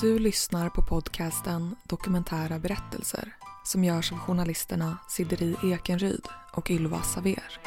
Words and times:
Du 0.00 0.18
lyssnar 0.18 0.68
på 0.68 0.82
podcasten 0.82 1.76
Dokumentära 1.88 2.58
berättelser 2.58 3.34
som 3.64 3.84
görs 3.84 4.12
av 4.12 4.18
journalisterna 4.18 4.98
Sideri 5.08 5.56
Ekenryd 5.64 6.26
och 6.52 6.70
Ylva 6.70 7.02
Saver. 7.02 7.60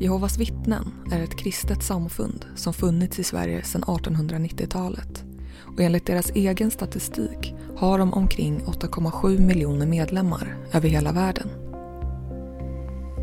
Jehovas 0.00 0.38
vittnen 0.38 1.08
är 1.12 1.22
ett 1.22 1.38
kristet 1.38 1.82
samfund 1.82 2.46
som 2.54 2.74
funnits 2.74 3.18
i 3.18 3.24
Sverige 3.24 3.64
sedan 3.64 3.84
1890-talet 3.84 5.24
och 5.66 5.80
enligt 5.80 6.06
deras 6.06 6.30
egen 6.30 6.70
statistik 6.70 7.54
har 7.80 7.98
de 7.98 8.14
omkring 8.14 8.60
8,7 8.66 9.38
miljoner 9.38 9.86
medlemmar 9.86 10.56
över 10.72 10.88
hela 10.88 11.12
världen. 11.12 11.48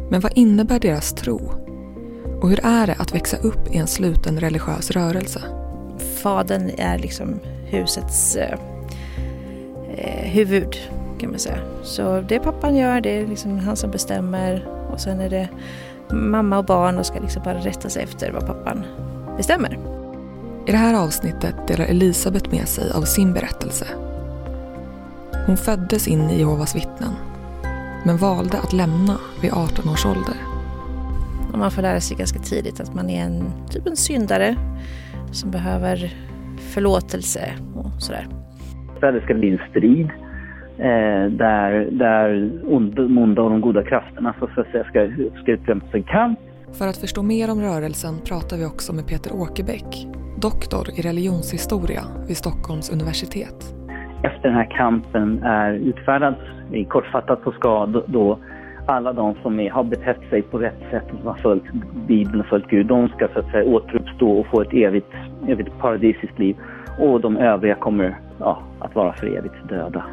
Men 0.09 0.21
vad 0.21 0.31
innebär 0.35 0.79
deras 0.79 1.13
tro? 1.13 1.51
Och 2.41 2.49
hur 2.49 2.59
är 2.65 2.87
det 2.87 2.95
att 2.99 3.15
växa 3.15 3.37
upp 3.37 3.75
i 3.75 3.77
en 3.77 3.87
sluten 3.87 4.39
religiös 4.39 4.91
rörelse? 4.91 5.41
Fadern 6.23 6.71
är 6.77 6.97
liksom 6.97 7.39
husets 7.65 8.35
eh, 8.35 8.59
eh, 9.97 10.29
huvud 10.29 10.77
kan 11.19 11.29
man 11.29 11.39
säga. 11.39 11.59
Så 11.83 12.21
det 12.21 12.39
pappan 12.39 12.75
gör, 12.75 13.01
det 13.01 13.09
är 13.09 13.27
liksom 13.27 13.59
han 13.59 13.75
som 13.75 13.91
bestämmer 13.91 14.67
och 14.91 14.99
sen 14.99 15.19
är 15.19 15.29
det 15.29 15.49
mamma 16.11 16.57
och 16.57 16.65
barn 16.65 16.97
och 16.97 17.05
ska 17.05 17.19
liksom 17.19 17.43
bara 17.43 17.59
rätta 17.59 17.89
sig 17.89 18.03
efter 18.03 18.31
vad 18.31 18.45
pappan 18.47 18.83
bestämmer. 19.37 19.79
I 20.67 20.71
det 20.71 20.77
här 20.77 20.93
avsnittet 20.93 21.55
delar 21.67 21.85
Elisabeth 21.85 22.49
med 22.51 22.67
sig 22.67 22.91
av 22.91 23.01
sin 23.01 23.33
berättelse. 23.33 23.87
Hon 25.47 25.57
föddes 25.57 26.07
in 26.07 26.29
i 26.29 26.39
Jehovas 26.39 26.75
vittnen 26.75 27.13
men 28.05 28.17
valde 28.17 28.57
att 28.57 28.73
lämna 28.73 29.17
vid 29.41 29.51
18 29.53 29.89
års 29.89 30.05
ålder. 30.05 30.37
Och 31.51 31.59
man 31.59 31.71
får 31.71 31.81
lära 31.81 31.99
sig 31.99 32.17
ganska 32.17 32.39
tidigt 32.39 32.79
att 32.79 32.95
man 32.95 33.09
är 33.09 33.23
en, 33.23 33.43
typ 33.69 33.87
en 33.87 33.95
syndare 33.95 34.55
som 35.31 35.51
behöver 35.51 36.13
förlåtelse 36.73 37.53
och 37.75 38.01
sådär. 38.01 38.27
Det 39.01 39.21
ska 39.23 39.33
bli 39.33 39.51
en 39.51 39.61
strid 39.69 40.09
eh, 40.77 41.31
där, 41.31 41.91
där 41.91 42.51
onda 42.65 43.41
och 43.41 43.49
de 43.49 43.61
goda 43.61 43.83
krafterna 43.83 44.35
så 44.39 44.45
att 44.45 44.71
säga, 44.71 44.83
ska, 44.83 45.11
ska 45.41 45.51
utkämpa 45.51 45.97
en 45.97 46.03
kamp. 46.03 46.39
För 46.73 46.87
att 46.87 46.97
förstå 46.97 47.23
mer 47.23 47.51
om 47.51 47.61
rörelsen 47.61 48.15
pratar 48.25 48.57
vi 48.57 48.65
också 48.65 48.93
med 48.93 49.07
Peter 49.07 49.31
Åkerbäck, 49.33 50.07
doktor 50.41 50.87
i 50.95 51.01
religionshistoria 51.01 52.03
vid 52.27 52.37
Stockholms 52.37 52.89
universitet. 52.89 53.76
Efter 54.27 54.49
den 54.49 54.57
här 54.57 54.69
kampen 54.77 55.43
är 55.43 55.73
utfärdad, 55.73 56.35
kortfattat 56.89 57.39
så 57.43 57.51
ska 57.51 57.85
då 57.85 58.39
alla 58.85 59.13
de 59.13 59.35
som 59.41 59.59
är, 59.59 59.69
har 59.69 59.83
betett 59.83 60.29
sig 60.29 60.41
på 60.41 60.57
rätt 60.57 60.79
sätt 60.91 61.03
och 61.11 61.17
som 61.17 61.27
har 61.27 61.35
följt 61.35 61.63
Bibeln 62.07 62.39
och 62.39 62.45
följt 62.45 62.67
Gud, 62.67 62.85
de 62.85 63.07
ska 63.09 63.27
så 63.33 63.39
att 63.39 63.51
säga 63.51 63.69
återuppstå 63.69 64.39
och 64.39 64.47
få 64.47 64.61
ett 64.61 64.73
evigt, 64.73 65.13
evigt 65.47 65.79
paradisiskt 65.79 66.39
liv. 66.39 66.57
Och 66.99 67.21
de 67.21 67.37
övriga 67.37 67.75
kommer 67.75 68.19
ja, 68.39 68.61
att 68.79 68.95
vara 68.95 69.13
för 69.13 69.37
evigt 69.37 69.69
döda. 69.69 70.05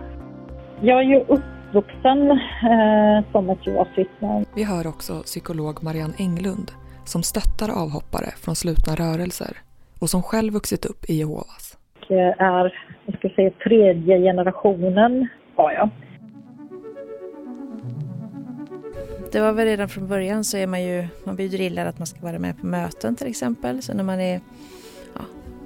Jag 0.80 0.98
är 0.98 1.02
ju 1.02 1.20
uppvuxen 1.20 2.30
eh, 2.30 3.32
som 3.32 3.50
ett 3.50 3.66
Jehovas. 3.66 4.46
Vi 4.54 4.64
hör 4.64 4.86
också 4.86 5.12
psykolog 5.12 5.82
Marianne 5.82 6.14
Englund 6.18 6.70
som 7.04 7.22
stöttar 7.22 7.82
avhoppare 7.82 8.30
från 8.44 8.54
slutna 8.54 8.94
rörelser 8.94 9.56
och 10.00 10.08
som 10.08 10.22
själv 10.22 10.52
vuxit 10.52 10.84
upp 10.84 11.04
i 11.08 11.14
Jehovas. 11.14 11.78
Jag 12.08 12.40
är, 12.40 12.72
jag 13.06 13.18
ska 13.18 13.28
säga, 13.28 13.50
tredje 13.50 14.18
generationen 14.18 15.28
har 15.54 15.72
jag. 15.72 15.90
Det 19.32 19.40
var 19.40 19.52
väl 19.52 19.66
redan 19.66 19.88
från 19.88 20.08
början 20.08 20.44
så 20.44 20.56
är 20.56 20.66
man 20.66 20.82
ju, 20.82 21.06
man 21.24 21.36
blir 21.36 21.48
drillad 21.48 21.86
att 21.86 21.98
man 21.98 22.06
ska 22.06 22.20
vara 22.20 22.38
med 22.38 22.60
på 22.60 22.66
möten 22.66 23.16
till 23.16 23.26
exempel. 23.26 23.82
Så 23.82 23.94
när 23.94 24.04
man 24.04 24.20
är 24.20 24.40
ja, 25.14 25.20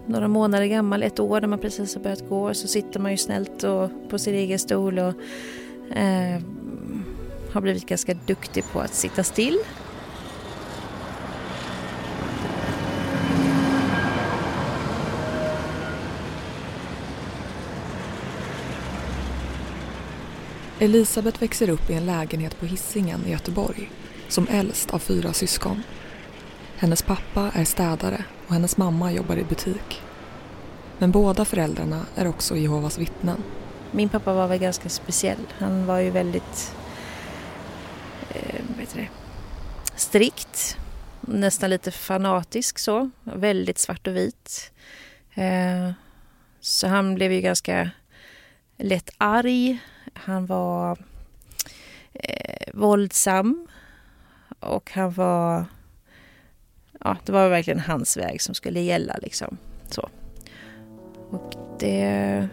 några 0.07 0.29
månader 0.29 0.67
gammal, 0.67 1.03
ett 1.03 1.21
år 1.21 1.41
när 1.41 1.49
man 1.49 1.59
precis 1.59 1.95
har 1.95 2.03
börjat 2.03 2.29
gå 2.29 2.55
så 2.55 2.69
sitter 2.69 3.01
man 3.01 3.11
ju 3.11 3.17
snällt 3.17 3.63
och, 3.63 3.91
på 4.11 4.19
sin 4.19 4.35
egen 4.35 4.59
stol 4.59 4.99
och 4.99 5.15
eh, 5.97 6.41
har 7.53 7.61
blivit 7.61 7.87
ganska 7.87 8.15
duktig 8.27 8.65
på 8.73 8.81
att 8.81 8.95
sitta 8.95 9.23
still. 9.23 9.59
Elisabeth 20.81 21.41
växer 21.41 21.71
upp 21.71 21.91
i 21.91 21.95
en 21.95 22.07
lägenhet 22.07 22.59
på 22.61 22.67
Hisingen 22.67 23.27
i 23.27 23.31
Göteborg 23.31 23.91
som 24.29 24.49
äldst 24.51 24.91
av 24.91 24.99
fyra 24.99 25.33
syskon. 25.33 25.83
Hennes 26.77 27.03
pappa 27.03 27.51
är 27.55 27.65
städare 27.65 28.25
och 28.47 28.53
hennes 28.53 28.77
mamma 28.77 29.13
jobbar 29.13 29.37
i 29.37 29.45
butik. 29.45 30.03
Men 30.99 31.11
båda 31.11 31.45
föräldrarna 31.45 32.07
är 32.15 32.27
också 32.27 32.57
Jehovas 32.57 32.99
vittnen. 32.99 33.43
Min 33.91 34.09
pappa 34.09 34.35
var 34.35 34.49
väl 34.49 34.59
ganska 34.59 34.89
speciell. 34.89 35.47
Han 35.59 35.87
var 35.87 35.99
ju 35.99 36.11
väldigt 36.11 36.75
eh, 38.31 38.61
vet 38.79 38.95
det, 38.95 39.09
strikt, 39.97 40.77
nästan 41.21 41.71
lite 41.71 41.91
fanatisk 41.91 42.79
så. 42.79 43.11
Väldigt 43.25 43.79
svart 43.79 44.07
och 44.07 44.17
vit. 44.17 44.73
Eh, 45.35 45.91
så 46.61 46.87
han 46.89 47.15
blev 47.15 47.33
ju 47.33 47.41
ganska 47.41 47.91
lätt 48.77 49.11
arg. 49.19 49.79
Han 50.15 50.47
var 50.47 50.99
eh, 52.13 52.73
våldsam 52.75 53.67
och 54.61 54.91
han 54.93 55.13
var... 55.13 55.65
Ja, 57.01 57.17
det 57.25 57.33
var 57.33 57.49
verkligen 57.49 57.81
hans 57.81 58.17
väg 58.17 58.43
som 58.43 58.55
skulle 58.55 58.81
gälla 58.81 59.17
liksom. 59.23 59.59
Så. 59.91 60.09
Och 61.31 61.55
det... 61.79 62.49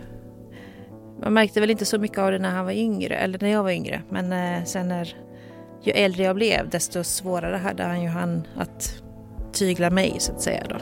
Man 1.22 1.34
märkte 1.34 1.60
väl 1.60 1.72
inte 1.72 1.86
så 1.86 2.00
mycket 2.00 2.18
av 2.18 2.32
det 2.32 2.40
när 2.40 2.52
han 2.52 2.66
var 2.66 2.72
yngre, 2.72 3.16
eller 3.16 3.40
när 3.42 3.50
jag 3.50 3.64
var 3.64 3.72
yngre. 3.72 4.02
Men 4.10 4.34
eh, 4.34 4.64
sen 4.66 4.88
när, 4.88 5.18
ju 5.84 5.92
äldre 5.92 6.24
jag 6.24 6.36
blev 6.36 6.70
desto 6.70 7.04
svårare 7.04 7.58
hade 7.58 7.84
han 7.84 8.02
ju 8.02 8.10
han 8.10 8.48
att 8.56 9.02
tygla 9.54 9.90
mig 9.90 10.16
så 10.20 10.32
att 10.32 10.42
säga 10.42 10.64
då. 10.70 10.76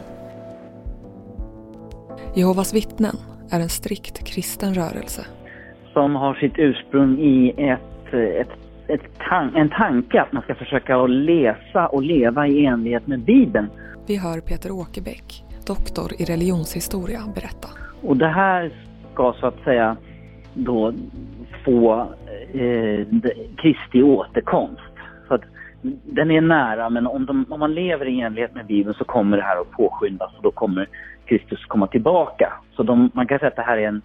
Jehovas 2.35 2.73
vittnen 2.73 3.17
är 3.50 3.59
en 3.59 3.69
strikt 3.69 4.23
kristen 4.23 4.73
rörelse. 4.73 5.25
Som 5.93 6.15
har 6.15 6.33
sitt 6.33 6.53
ursprung 6.57 7.19
i 7.19 7.53
ett, 7.57 8.13
ett, 8.13 8.49
ett 8.87 9.19
tan 9.29 9.55
en 9.55 9.69
tanke 9.69 10.21
att 10.21 10.31
man 10.31 10.43
ska 10.43 10.55
försöka 10.55 10.97
att 10.97 11.09
läsa 11.09 11.87
och 11.87 12.03
leva 12.03 12.47
i 12.47 12.65
enlighet 12.65 13.07
med 13.07 13.19
Bibeln. 13.19 13.69
Vi 14.07 14.17
hör 14.17 14.39
Peter 14.41 14.71
Åkerbäck, 14.71 15.43
doktor 15.67 16.11
i 16.19 16.25
religionshistoria, 16.25 17.19
berätta. 17.35 17.67
Och 18.01 18.17
det 18.17 18.27
här 18.27 18.71
ska 19.13 19.33
så 19.39 19.47
att 19.47 19.63
säga 19.63 19.97
då 20.53 20.93
få 21.65 22.07
eh, 22.53 23.07
Kristi 23.57 24.03
återkomst. 24.03 24.81
Så 25.27 25.33
att 25.33 25.41
den 26.03 26.31
är 26.31 26.41
nära, 26.41 26.89
men 26.89 27.07
om, 27.07 27.25
de, 27.25 27.45
om 27.49 27.59
man 27.59 27.73
lever 27.73 28.05
i 28.05 28.21
enlighet 28.21 28.55
med 28.55 28.65
Bibeln 28.65 28.95
så 28.97 29.03
kommer 29.03 29.37
det 29.37 29.43
här 29.43 29.61
att 29.61 29.71
påskyndas 29.71 30.31
och 30.37 30.43
då 30.43 30.51
kommer 30.51 30.87
Kristus 31.25 31.65
komma 31.65 31.87
tillbaka. 31.87 32.53
Så 32.75 32.83
de, 32.83 33.11
man 33.13 33.27
kan 33.27 33.39
säga 33.39 33.49
att 33.49 33.55
det 33.55 33.61
här 33.61 33.77
är 33.77 33.87
en, 33.87 34.01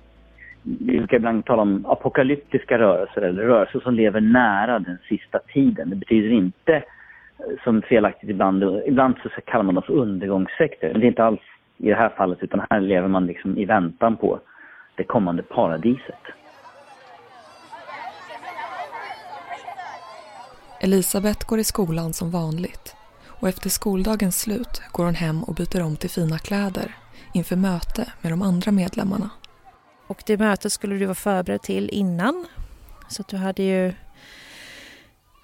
vi 0.81 0.99
brukar 0.99 1.17
ibland 1.17 1.45
tala 1.45 1.63
om 1.63 1.87
apokalyptiska 1.87 2.79
rörelser 2.79 3.23
eller 3.23 3.43
rörelser 3.43 3.81
som 3.81 3.95
lever 3.95 4.21
nära 4.21 4.79
den 4.79 4.99
sista 5.09 5.39
tiden. 5.39 5.91
Det 5.91 5.97
betyder 5.97 6.31
inte, 6.31 6.75
eh, 6.75 6.83
som 7.65 7.83
felaktigt 7.83 8.31
ibland, 8.31 8.65
ibland 8.87 9.15
så 9.23 9.29
kallar 9.45 9.65
man 9.65 9.75
dem 9.75 9.85
för 9.87 9.93
undergångssekter. 9.93 10.93
Men 10.93 11.01
det 11.01 11.07
är 11.07 11.09
inte 11.09 11.25
alls 11.25 11.41
i 11.77 11.89
det 11.89 11.95
här 11.95 12.09
fallet 12.09 12.39
utan 12.43 12.67
här 12.71 12.81
lever 12.81 13.09
man 13.09 13.27
liksom 13.27 13.59
i 13.59 13.65
väntan 13.65 14.17
på 14.17 14.41
det 14.97 15.05
kommande 15.05 15.43
paradiset. 15.43 16.23
Elisabeth 20.81 21.47
går 21.49 21.59
i 21.59 21.65
skolan 21.65 22.13
som 22.13 22.31
vanligt 22.31 22.97
och 23.41 23.49
efter 23.49 23.69
skoldagens 23.69 24.41
slut 24.41 24.83
går 24.93 25.05
hon 25.05 25.15
hem 25.15 25.43
och 25.43 25.55
byter 25.55 25.83
om 25.83 25.97
till 25.97 26.11
fina 26.11 26.39
kläder 26.39 26.95
inför 27.35 27.57
möte 27.57 28.13
med 28.23 28.33
de 28.33 28.43
andra 28.43 28.73
medlemmarna. 28.73 29.31
Och 30.09 30.23
det 30.27 30.37
mötet 30.37 30.73
skulle 30.73 30.97
du 30.97 31.05
vara 31.05 31.15
förberedd 31.15 31.63
till 31.63 31.91
innan. 31.91 32.47
Så 33.09 33.23
att 33.23 33.29
du 33.29 33.37
hade 33.37 33.63
ju... 33.63 33.87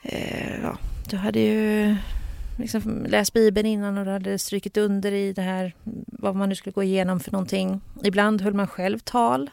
Eh, 0.02 0.60
ja, 0.62 0.78
du 1.10 1.16
hade 1.16 1.40
ju 1.40 1.96
liksom 2.58 3.06
läst 3.08 3.32
Bibeln 3.32 3.66
innan 3.66 3.98
och 3.98 4.04
du 4.04 4.10
hade 4.10 4.38
strykit 4.38 4.76
under 4.76 5.12
i 5.12 5.32
det 5.32 5.42
här 5.42 5.74
vad 6.06 6.36
man 6.36 6.48
nu 6.48 6.54
skulle 6.54 6.72
gå 6.72 6.82
igenom 6.82 7.20
för 7.20 7.32
någonting. 7.32 7.80
Ibland 8.04 8.40
höll 8.40 8.54
man 8.54 8.66
själv 8.66 8.98
tal. 8.98 9.50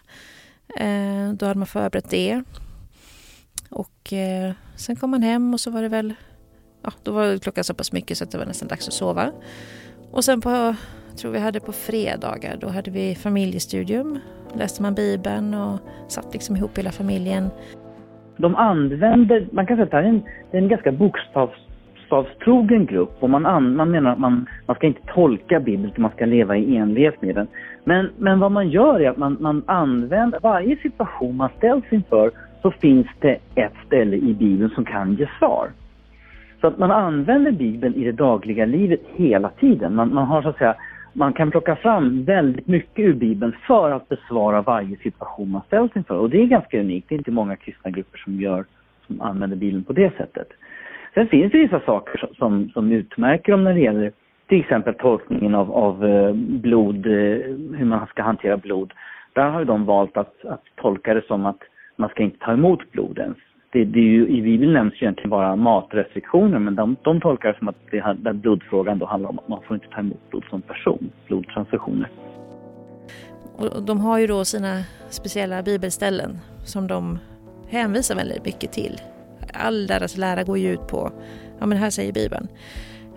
Eh, 0.78 1.30
då 1.34 1.46
hade 1.46 1.60
man 1.60 1.68
förberett 1.68 2.10
det. 2.10 2.44
Och 3.70 4.14
eh, 4.14 4.54
sen 4.76 4.96
kom 4.96 5.12
man 5.12 5.24
hem 5.24 5.54
och 5.54 5.60
så 5.60 5.72
var 5.72 5.82
det 5.82 5.90
väl... 5.90 6.14
Ja, 6.84 6.94
då 7.04 7.12
var 7.12 7.38
klockan 7.38 7.64
så 7.64 7.74
pass 7.74 7.92
mycket 7.92 8.18
så 8.18 8.24
att 8.24 8.32
det 8.32 8.38
var 8.38 8.46
nästan 8.46 8.68
dags 8.68 8.88
att 8.88 8.94
sova. 8.94 9.32
Och 10.12 10.26
sen 10.26 10.42
på, 10.42 10.50
jag 11.10 11.18
tror 11.18 11.32
vi 11.32 11.40
hade 11.40 11.60
på 11.60 11.74
fredagar, 11.74 12.58
då 12.58 12.70
hade 12.70 12.92
vi 12.92 13.16
familjestudium. 13.16 14.20
Läste 14.56 14.82
man 14.82 14.96
Bibeln 14.96 15.54
och 15.54 15.80
satt 16.08 16.34
liksom 16.34 16.56
ihop 16.56 16.78
hela 16.78 16.92
familjen. 16.92 17.50
de 18.38 18.56
använder, 18.56 19.48
man 19.52 19.66
kan 19.66 19.78
säga 19.78 19.84
att 19.86 19.92
det 19.92 19.98
är 19.98 20.04
en, 20.04 20.22
det 20.52 20.58
är 20.58 20.62
en 20.62 20.68
ganska 20.68 20.92
bokstavstrogen 20.92 22.86
grupp 22.86 23.18
och 23.20 23.30
man, 23.30 23.46
an, 23.46 23.76
man 23.76 23.92
menar 23.92 24.12
att 24.12 24.20
man, 24.20 24.46
man 24.66 24.76
ska 24.76 24.88
inte 24.88 25.02
tolka 25.08 25.60
Bibeln 25.60 25.86
utan 25.86 26.02
man 26.02 26.12
ska 26.12 26.26
leva 26.26 26.58
i 26.58 26.78
enlighet 26.78 27.22
med 27.22 27.36
den. 27.36 27.48
Men, 27.84 28.10
men 28.18 28.40
vad 28.40 28.52
man 28.52 28.70
gör 28.70 29.00
är 29.00 29.10
att 29.10 29.18
man, 29.18 29.38
man 29.40 29.64
använder, 29.66 30.40
varje 30.40 30.76
situation 30.76 31.36
man 31.36 31.50
ställs 31.58 31.86
inför 31.90 32.32
så 32.62 32.72
finns 32.72 33.08
det 33.20 33.38
ett 33.56 33.74
ställe 33.86 34.16
i 34.16 34.34
Bibeln 34.34 34.70
som 34.70 34.86
kan 34.86 35.14
ge 35.14 35.28
svar. 35.40 35.70
Så 36.62 36.68
att 36.68 36.78
man 36.78 36.92
använder 36.92 37.52
Bibeln 37.52 37.96
i 37.96 38.04
det 38.04 38.12
dagliga 38.12 38.66
livet 38.66 39.02
hela 39.16 39.50
tiden. 39.50 39.96
Man, 39.96 40.14
man 40.14 40.28
har 40.28 40.42
så 40.42 40.50
att 40.50 40.58
säga 40.58 40.76
man 41.14 41.34
kan 41.34 41.52
plocka 41.52 41.76
fram 41.76 42.24
väldigt 42.24 42.68
mycket 42.68 43.06
ur 43.06 43.14
Bibeln 43.14 43.56
för 43.68 43.92
att 43.92 44.10
besvara 44.10 44.62
varje 44.62 44.98
situation 44.98 45.52
man 45.52 45.62
ställs 45.68 45.96
inför. 45.96 46.18
Och 46.18 46.30
det 46.30 46.42
är 46.42 46.46
ganska 46.46 46.80
unikt. 46.80 47.10
Det 47.10 47.16
är 47.16 47.18
inte 47.18 47.32
många 47.32 47.56
kristna 47.56 47.92
grupper 47.92 48.18
som, 48.18 48.42
gör, 48.42 48.66
som 49.08 49.22
använder 49.22 49.58
Bibeln 49.58 49.84
på 49.84 49.94
det 49.94 50.18
sättet. 50.18 50.48
Sen 51.14 51.28
finns 51.28 51.52
det 51.52 51.58
vissa 51.58 51.80
saker 51.80 52.30
som, 52.38 52.70
som 52.70 52.92
utmärker 52.92 53.52
dem 53.52 53.64
när 53.64 53.74
det 53.74 53.80
gäller 53.80 54.12
till 54.48 54.60
exempel 54.60 54.94
tolkningen 54.94 55.56
av, 55.56 55.72
av 55.72 56.06
eh, 56.06 56.34
blod, 56.34 57.06
eh, 57.06 57.12
hur 57.78 57.86
man 57.86 58.08
ska 58.08 58.24
hantera 58.24 58.58
blod. 58.58 58.94
Där 59.34 59.50
har 59.50 59.66
de 59.66 59.86
valt 59.86 60.18
att, 60.18 60.46
att 60.46 60.64
tolka 60.76 61.14
det 61.14 61.26
som 61.28 61.46
att 61.46 61.60
man 61.96 62.10
ska 62.10 62.24
inte 62.24 62.46
ta 62.46 62.54
emot 62.54 62.92
blod 62.92 63.20
ens 63.20 63.38
det, 63.72 63.86
det 63.86 64.00
är 64.00 64.04
ju, 64.04 64.28
i 64.28 64.42
Bibeln 64.42 64.74
nämns 64.74 64.94
ju 64.94 64.98
egentligen 64.98 65.30
bara 65.30 65.56
matrestriktioner 65.56 66.60
men 66.60 66.76
de, 66.76 66.96
de 67.02 67.22
tolkar 67.22 67.54
det 67.54 67.58
som 67.58 67.68
att 67.68 67.76
det, 67.92 68.16
den 68.18 68.40
blodfrågan 68.40 69.00
då 69.00 69.06
handlar 69.06 69.30
om 69.30 69.40
att 69.40 69.48
man 69.48 69.62
får 69.68 69.76
inte 69.76 69.88
ta 69.88 70.00
emot 70.00 70.30
blod 70.30 70.44
som 70.50 70.62
person, 70.62 71.12
blodtransfusioner. 71.28 72.10
Och 73.56 73.84
de 73.84 74.00
har 74.00 74.20
ju 74.20 74.28
då 74.28 74.46
sina 74.46 74.84
speciella 75.10 75.64
bibelställen 75.64 76.38
som 76.66 76.88
de 76.88 77.20
hänvisar 77.70 78.16
väldigt 78.16 78.46
mycket 78.46 78.72
till. 78.72 79.02
All 79.54 79.88
deras 79.88 80.18
lära 80.18 80.44
går 80.44 80.58
ju 80.58 80.74
ut 80.74 80.88
på, 80.88 81.12
ja 81.60 81.66
men 81.66 81.78
här 81.78 81.90
säger 81.90 82.14
Bibeln. 82.14 82.48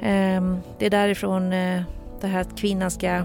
Ehm, 0.00 0.56
det 0.78 0.86
är 0.86 0.90
därifrån 0.90 1.52
eh, 1.52 1.82
det 2.20 2.26
här 2.26 2.40
att 2.40 2.60
kvinnan 2.60 2.90
ska 2.90 3.06
eh, 3.06 3.24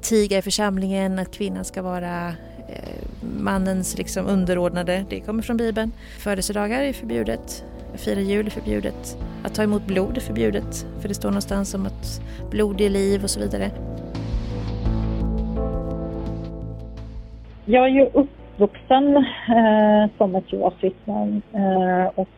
tiga 0.00 0.38
i 0.38 0.42
församlingen, 0.42 1.18
att 1.18 1.36
kvinnan 1.36 1.64
ska 1.64 1.82
vara 1.82 2.28
eh, 2.68 3.03
mannens 3.38 3.98
liksom 3.98 4.26
underordnade, 4.26 5.04
det 5.10 5.20
kommer 5.20 5.42
från 5.42 5.56
Bibeln. 5.56 5.92
Födelsedagar 6.18 6.82
är 6.82 6.92
förbjudet, 6.92 7.64
fira 7.94 8.20
jul 8.20 8.46
är 8.46 8.50
förbjudet, 8.50 9.18
att 9.44 9.54
ta 9.54 9.62
emot 9.62 9.86
blod 9.86 10.16
är 10.16 10.20
förbjudet, 10.20 10.86
för 11.00 11.08
det 11.08 11.14
står 11.14 11.28
någonstans 11.28 11.74
om 11.74 11.86
att 11.86 12.22
blod 12.50 12.80
är 12.80 12.90
liv 12.90 13.22
och 13.22 13.30
så 13.30 13.40
vidare. 13.40 13.70
Jag 17.64 17.84
är 17.84 17.88
ju 17.88 18.04
uppvuxen 18.04 19.16
eh, 19.16 20.10
som 20.18 20.34
ett 20.34 20.52
Jehovas 20.52 20.74
vittne 20.80 21.40
eh, 21.52 22.06
och 22.14 22.28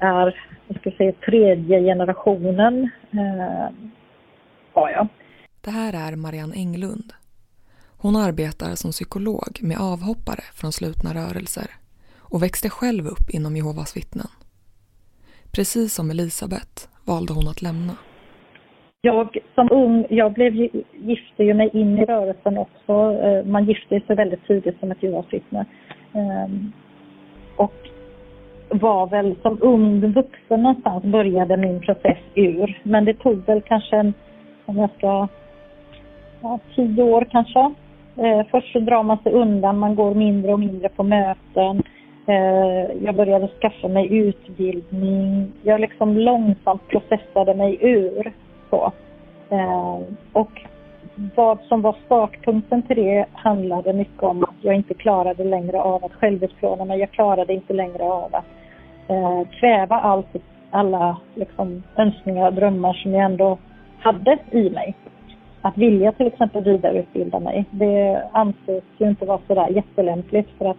är, 0.00 0.36
jag 0.68 0.80
ska 0.80 0.90
säga, 0.90 1.12
tredje 1.12 1.80
generationen. 1.80 2.90
Eh, 3.10 3.68
ja, 4.74 4.90
ja. 4.90 5.08
Det 5.60 5.70
här 5.70 6.12
är 6.12 6.16
Marianne 6.16 6.54
Englund. 6.56 7.12
Hon 8.02 8.16
arbetar 8.16 8.74
som 8.74 8.90
psykolog 8.90 9.52
med 9.62 9.78
avhoppare 9.80 10.44
från 10.54 10.72
slutna 10.72 11.10
rörelser 11.14 11.70
och 12.32 12.42
växte 12.42 12.68
själv 12.70 13.06
upp 13.06 13.26
inom 13.30 13.56
Jehovas 13.56 13.96
vittnen. 13.96 14.30
Precis 15.54 15.94
som 15.94 16.10
Elisabeth 16.10 16.76
valde 17.04 17.32
hon 17.32 17.48
att 17.48 17.62
lämna. 17.62 17.94
Jag 19.00 19.36
som 19.54 19.68
ung, 19.70 20.06
jag 20.10 20.32
blev, 20.32 20.52
gifte 21.10 21.44
ju 21.44 21.54
mig 21.54 21.70
in 21.72 21.98
i 21.98 22.04
rörelsen 22.04 22.58
också. 22.58 22.92
Eh, 23.24 23.44
man 23.44 23.64
gifte 23.64 24.00
sig 24.06 24.16
väldigt 24.16 24.46
tidigt 24.46 24.80
som 24.80 24.90
ett 24.90 25.02
Jehovas 25.02 25.32
vittne. 25.32 25.66
Ehm, 26.12 26.72
och 27.56 27.74
var 28.68 29.06
väl 29.06 29.36
som 29.42 29.58
ung 29.60 30.12
vuxen 30.12 30.62
någonstans 30.62 31.04
började 31.04 31.56
min 31.56 31.80
process 31.80 32.18
ur. 32.34 32.80
Men 32.82 33.04
det 33.04 33.14
tog 33.14 33.46
väl 33.46 33.62
kanske 33.62 33.96
en, 33.96 34.14
om 34.66 34.76
jag 34.76 34.90
ska, 34.98 35.28
ja, 36.42 36.58
tio 36.74 37.02
år 37.02 37.26
kanske 37.30 37.74
Eh, 38.20 38.46
först 38.50 38.72
så 38.72 38.80
drar 38.80 39.02
man 39.02 39.18
sig 39.18 39.32
undan, 39.32 39.78
man 39.78 39.94
går 39.94 40.14
mindre 40.14 40.52
och 40.52 40.60
mindre 40.60 40.88
på 40.88 41.02
möten. 41.02 41.82
Eh, 42.26 43.04
jag 43.04 43.14
började 43.14 43.48
skaffa 43.48 43.88
mig 43.88 44.14
utbildning. 44.16 45.52
Jag 45.62 45.80
liksom 45.80 46.18
långsamt 46.18 46.88
processade 46.88 47.54
mig 47.54 47.78
ur. 47.80 48.32
Så. 48.70 48.92
Eh, 49.50 49.98
och 50.32 50.62
vad 51.34 51.58
som 51.60 51.82
var 51.82 51.96
startpunkten 52.06 52.82
till 52.82 52.96
det 52.96 53.26
handlade 53.32 53.92
mycket 53.92 54.22
om 54.22 54.44
att 54.44 54.54
jag 54.60 54.74
inte 54.74 54.94
klarade 54.94 55.44
längre 55.44 55.80
av 55.80 56.04
att 56.04 56.14
självutplåna 56.14 56.84
mig. 56.84 57.00
Jag 57.00 57.10
klarade 57.10 57.54
inte 57.54 57.72
längre 57.72 58.02
av 58.02 58.34
att 58.34 58.44
eh, 59.08 59.48
kväva 59.60 59.96
allt, 59.96 60.36
alla 60.70 61.16
liksom, 61.34 61.82
önskningar 61.96 62.46
och 62.46 62.54
drömmar 62.54 62.92
som 62.92 63.12
jag 63.12 63.24
ändå 63.24 63.58
hade 63.98 64.38
i 64.50 64.70
mig 64.70 64.94
att 65.62 65.78
vilja 65.78 66.12
till 66.12 66.26
exempel 66.26 66.64
vidareutbilda 66.64 67.40
mig. 67.40 67.64
Det 67.70 68.22
anses 68.32 68.84
ju 68.98 69.08
inte 69.08 69.26
vara 69.26 69.40
sådär 69.46 69.68
jättelämpligt 69.68 70.48
för 70.58 70.64
att 70.64 70.76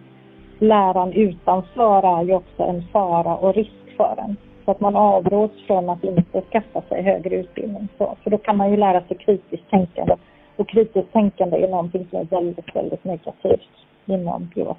läran 0.58 1.12
utanför 1.12 2.18
är 2.18 2.24
ju 2.24 2.34
också 2.34 2.62
en 2.62 2.82
fara 2.92 3.36
och 3.36 3.54
risk 3.54 3.96
för 3.96 4.16
en. 4.18 4.36
Så 4.64 4.70
att 4.70 4.80
man 4.80 4.96
avråds 4.96 5.66
från 5.66 5.90
att 5.90 6.04
inte 6.04 6.42
skaffa 6.52 6.82
sig 6.88 7.02
högre 7.02 7.36
utbildning. 7.36 7.88
Så, 7.98 8.16
för 8.22 8.30
då 8.30 8.38
kan 8.38 8.56
man 8.56 8.70
ju 8.70 8.76
lära 8.76 9.00
sig 9.00 9.16
kritiskt 9.16 9.70
tänkande. 9.70 10.16
Och 10.56 10.68
kritiskt 10.68 11.12
tänkande 11.12 11.64
är 11.64 11.68
någonting 11.68 12.06
som 12.10 12.20
är 12.20 12.24
väldigt, 12.24 12.76
väldigt 12.76 13.04
negativt 13.04 13.70
inom 14.06 14.50
Jehovas. 14.54 14.76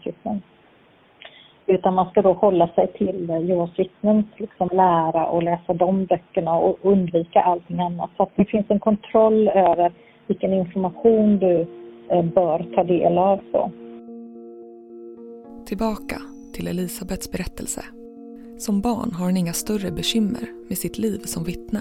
Utan 1.67 1.93
man 1.93 2.09
ska 2.09 2.21
då 2.21 2.33
hålla 2.33 2.67
sig 2.67 2.87
till 2.93 3.29
Jehovas 3.29 3.79
vittnens 3.79 4.25
liksom 4.37 4.69
lära 4.71 5.25
och 5.25 5.43
läsa 5.43 5.73
de 5.73 6.05
böckerna 6.05 6.53
och 6.53 6.77
undvika 6.81 7.41
allting 7.41 7.79
annat. 7.79 8.09
Så 8.17 8.23
att 8.23 8.31
det 8.35 8.45
finns 8.45 8.65
en 8.69 8.79
kontroll 8.79 9.47
över 9.47 9.93
vilken 10.27 10.53
information 10.53 11.39
du 11.39 11.67
eh, 12.09 12.23
bör 12.23 12.65
ta 12.75 12.83
del 12.83 13.17
av. 13.17 13.39
Så. 13.51 13.71
Tillbaka 15.65 16.21
till 16.53 16.67
Elisabeths 16.67 17.31
berättelse. 17.31 17.81
Som 18.57 18.81
barn 18.81 19.11
har 19.11 19.25
hon 19.25 19.37
inga 19.37 19.53
större 19.53 19.91
bekymmer 19.91 20.67
med 20.69 20.77
sitt 20.77 20.97
liv 20.97 21.17
som 21.17 21.43
vittne. 21.43 21.79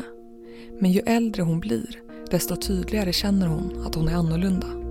Men 0.81 0.91
ju 0.91 1.01
äldre 1.01 1.43
hon 1.43 1.61
blir, 1.61 1.97
desto 2.31 2.57
tydligare 2.57 3.13
känner 3.13 3.47
hon 3.47 3.85
att 3.87 3.95
hon 3.95 4.09
är 4.09 4.15
annorlunda. 4.15 4.82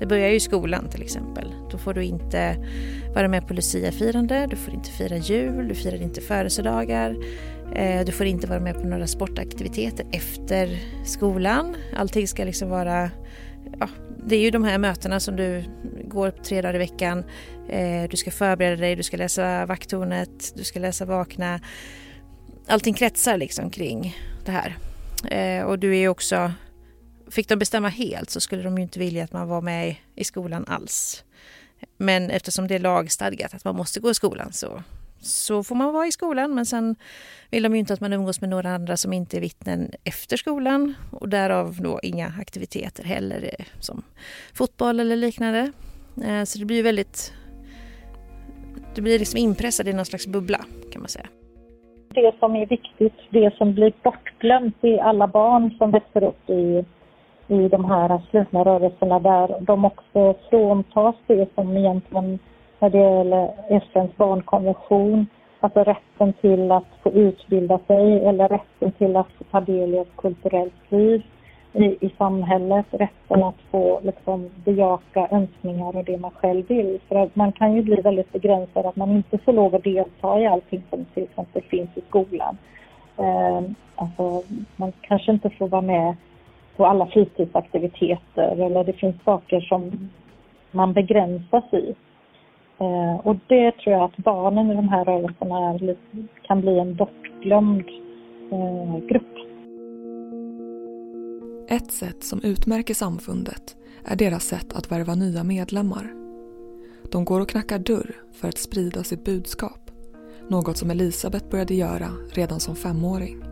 Det 0.00 0.06
börjar 0.06 0.28
ju 0.28 0.34
i 0.34 0.40
skolan 0.40 0.88
till 0.88 1.02
exempel. 1.02 1.54
Då 1.70 1.78
får 1.78 1.94
du 1.94 2.04
inte 2.04 2.56
vara 3.14 3.28
med 3.28 3.48
på 3.48 3.54
luciafirande, 3.54 4.46
du 4.50 4.56
får 4.56 4.74
inte 4.74 4.90
fira 4.90 5.16
jul, 5.16 5.68
du 5.68 5.74
firar 5.74 6.02
inte 6.02 6.20
födelsedagar. 6.20 7.16
Eh, 7.74 8.04
du 8.04 8.12
får 8.12 8.26
inte 8.26 8.46
vara 8.46 8.60
med 8.60 8.74
på 8.74 8.86
några 8.86 9.06
sportaktiviteter 9.06 10.06
efter 10.12 10.78
skolan. 11.04 11.76
Allting 11.96 12.28
ska 12.28 12.44
liksom 12.44 12.68
vara... 12.68 13.10
Ja, 13.80 13.88
det 14.24 14.36
är 14.36 14.40
ju 14.40 14.50
de 14.50 14.64
här 14.64 14.78
mötena 14.78 15.20
som 15.20 15.36
du 15.36 15.64
går 16.04 16.30
tre 16.30 16.62
dagar 16.62 16.74
i 16.74 16.78
veckan. 16.78 17.24
Eh, 17.68 18.08
du 18.10 18.16
ska 18.16 18.30
förbereda 18.30 18.76
dig, 18.76 18.96
du 18.96 19.02
ska 19.02 19.16
läsa 19.16 19.66
vakttornet, 19.66 20.52
du 20.56 20.64
ska 20.64 20.80
läsa 20.80 21.04
Vakna. 21.04 21.60
Allting 22.66 22.94
kretsar 22.94 23.36
liksom 23.36 23.70
kring 23.70 24.16
det 24.44 24.52
här. 24.52 24.76
Eh, 25.30 25.64
och 25.64 25.78
du 25.78 25.96
är 25.96 26.08
också 26.08 26.52
Fick 27.30 27.48
de 27.48 27.56
bestämma 27.56 27.88
helt 27.88 28.30
så 28.30 28.40
skulle 28.40 28.62
de 28.62 28.76
ju 28.76 28.82
inte 28.82 28.98
vilja 28.98 29.24
att 29.24 29.32
man 29.32 29.48
var 29.48 29.60
med 29.60 29.94
i 30.14 30.24
skolan 30.24 30.64
alls. 30.68 31.24
Men 31.96 32.30
eftersom 32.30 32.68
det 32.68 32.74
är 32.74 32.78
lagstadgat 32.78 33.54
att 33.54 33.64
man 33.64 33.76
måste 33.76 34.00
gå 34.00 34.10
i 34.10 34.14
skolan 34.14 34.52
så, 34.52 34.82
så 35.20 35.62
får 35.62 35.74
man 35.74 35.92
vara 35.92 36.06
i 36.06 36.12
skolan. 36.12 36.54
Men 36.54 36.66
sen 36.66 36.96
vill 37.50 37.62
de 37.62 37.72
ju 37.72 37.78
inte 37.78 37.92
att 37.92 38.00
man 38.00 38.12
umgås 38.12 38.40
med 38.40 38.50
några 38.50 38.74
andra 38.74 38.96
som 38.96 39.12
inte 39.12 39.36
är 39.36 39.40
vittnen 39.40 39.90
efter 40.04 40.36
skolan. 40.36 40.94
Och 41.12 41.28
därav 41.28 41.76
då 41.80 42.00
inga 42.02 42.32
aktiviteter 42.40 43.04
heller 43.04 43.54
eh, 43.58 43.64
som 43.80 44.02
fotboll 44.54 45.00
eller 45.00 45.16
liknande. 45.16 45.72
Eh, 46.24 46.44
så 46.44 46.58
det 46.58 46.64
blir 46.64 46.82
väldigt... 46.82 47.32
Du 48.94 49.02
blir 49.02 49.18
liksom 49.18 49.38
inpressad 49.38 49.88
i 49.88 49.92
någon 49.92 50.06
slags 50.06 50.26
bubbla 50.26 50.64
kan 50.92 51.02
man 51.02 51.08
säga. 51.08 51.26
Det 52.14 52.34
som 52.38 52.56
är 52.56 52.66
viktigt, 52.66 53.14
det 53.30 53.54
som 53.56 53.74
blir 53.74 53.92
bortglömt 54.02 54.84
i 54.84 55.00
alla 55.00 55.26
barn 55.26 55.70
som 55.78 55.90
växer 55.90 56.24
upp 56.24 56.50
i 56.50 56.84
i 57.50 57.68
de 57.68 57.84
här 57.84 58.20
slutna 58.30 58.64
rörelserna 58.64 59.18
där 59.18 59.56
de 59.60 59.84
också 59.84 60.34
fråntas 60.50 61.14
det 61.26 61.54
som 61.54 61.76
egentligen 61.76 62.38
när 62.78 62.90
det 62.90 62.98
gäller 62.98 63.50
FNs 63.68 64.16
barnkonvention, 64.16 65.26
alltså 65.60 65.84
rätten 65.84 66.32
till 66.32 66.72
att 66.72 66.86
få 67.02 67.10
utbilda 67.10 67.78
sig 67.86 68.24
eller 68.24 68.48
rätten 68.48 68.92
till 68.92 69.16
att 69.16 69.28
få 69.38 69.44
ta 69.44 69.60
del 69.60 69.94
i 69.94 69.98
ett 69.98 70.16
kulturellt 70.16 70.90
liv 70.92 71.22
i, 71.72 71.84
i 71.84 72.10
samhället, 72.18 72.86
rätten 72.90 73.42
att 73.42 73.60
få 73.70 74.00
liksom 74.02 74.50
bejaka 74.64 75.28
önskningar 75.30 75.96
och 75.96 76.04
det 76.04 76.18
man 76.18 76.30
själv 76.30 76.68
vill. 76.68 77.00
För 77.08 77.16
att 77.16 77.36
man 77.36 77.52
kan 77.52 77.74
ju 77.74 77.82
bli 77.82 77.96
väldigt 77.96 78.32
begränsad 78.32 78.86
att 78.86 78.96
man 78.96 79.10
inte 79.10 79.38
får 79.38 79.52
lov 79.52 79.74
att 79.74 79.84
delta 79.84 80.40
i 80.40 80.46
allting 80.46 80.82
som 80.90 81.04
till 81.04 81.22
exempel 81.22 81.62
finns 81.62 81.90
i 81.94 82.00
skolan. 82.08 82.58
Eh, 83.16 83.60
alltså, 83.94 84.42
man 84.76 84.92
kanske 85.00 85.32
inte 85.32 85.50
får 85.50 85.68
vara 85.68 85.82
med 85.82 86.16
på 86.80 86.86
alla 86.86 87.06
fritidsaktiviteter 87.06 88.66
eller 88.66 88.84
det 88.84 88.92
finns 88.92 89.16
saker 89.24 89.60
som 89.60 90.10
man 90.70 90.92
begränsas 90.92 91.64
i. 91.72 91.94
Eh, 92.78 93.26
och 93.26 93.36
det 93.46 93.72
tror 93.72 93.94
jag 93.96 94.04
att 94.04 94.16
barnen 94.16 94.70
i 94.70 94.74
de 94.74 94.88
här 94.88 95.04
rörelserna 95.04 95.70
är, 95.70 95.96
kan 96.42 96.60
bli 96.60 96.78
en 96.78 96.96
bortglömd 96.96 97.88
eh, 98.52 98.98
grupp. 99.08 99.36
Ett 101.68 101.92
sätt 101.92 102.24
som 102.24 102.40
utmärker 102.42 102.94
samfundet 102.94 103.76
är 104.04 104.16
deras 104.16 104.42
sätt 104.42 104.76
att 104.76 104.92
värva 104.92 105.14
nya 105.14 105.44
medlemmar. 105.44 106.12
De 107.12 107.24
går 107.24 107.40
och 107.40 107.48
knackar 107.48 107.78
dörr 107.78 108.14
för 108.32 108.48
att 108.48 108.58
sprida 108.58 109.02
sitt 109.04 109.24
budskap. 109.24 109.90
Något 110.48 110.76
som 110.76 110.90
Elisabeth 110.90 111.50
började 111.50 111.74
göra 111.74 112.08
redan 112.34 112.60
som 112.60 112.76
femåring. 112.76 113.49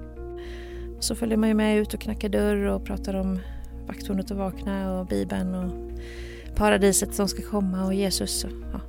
Så 1.00 1.14
följer 1.14 1.36
man 1.36 1.48
ju 1.48 1.54
med 1.54 1.78
ut 1.78 1.94
och 1.94 2.00
knackar 2.00 2.28
dörr 2.28 2.68
och 2.74 2.86
pratar 2.86 3.20
om 3.20 3.38
vakthornet 3.86 4.30
och 4.30 4.36
vakna 4.36 5.00
och 5.00 5.06
Bibeln 5.06 5.54
och 5.54 5.70
paradiset 6.58 7.14
som 7.14 7.28
ska 7.28 7.50
komma 7.50 7.86
och 7.86 7.94
Jesus. 7.94 8.44
Och, 8.44 8.50
ja. 8.72 8.80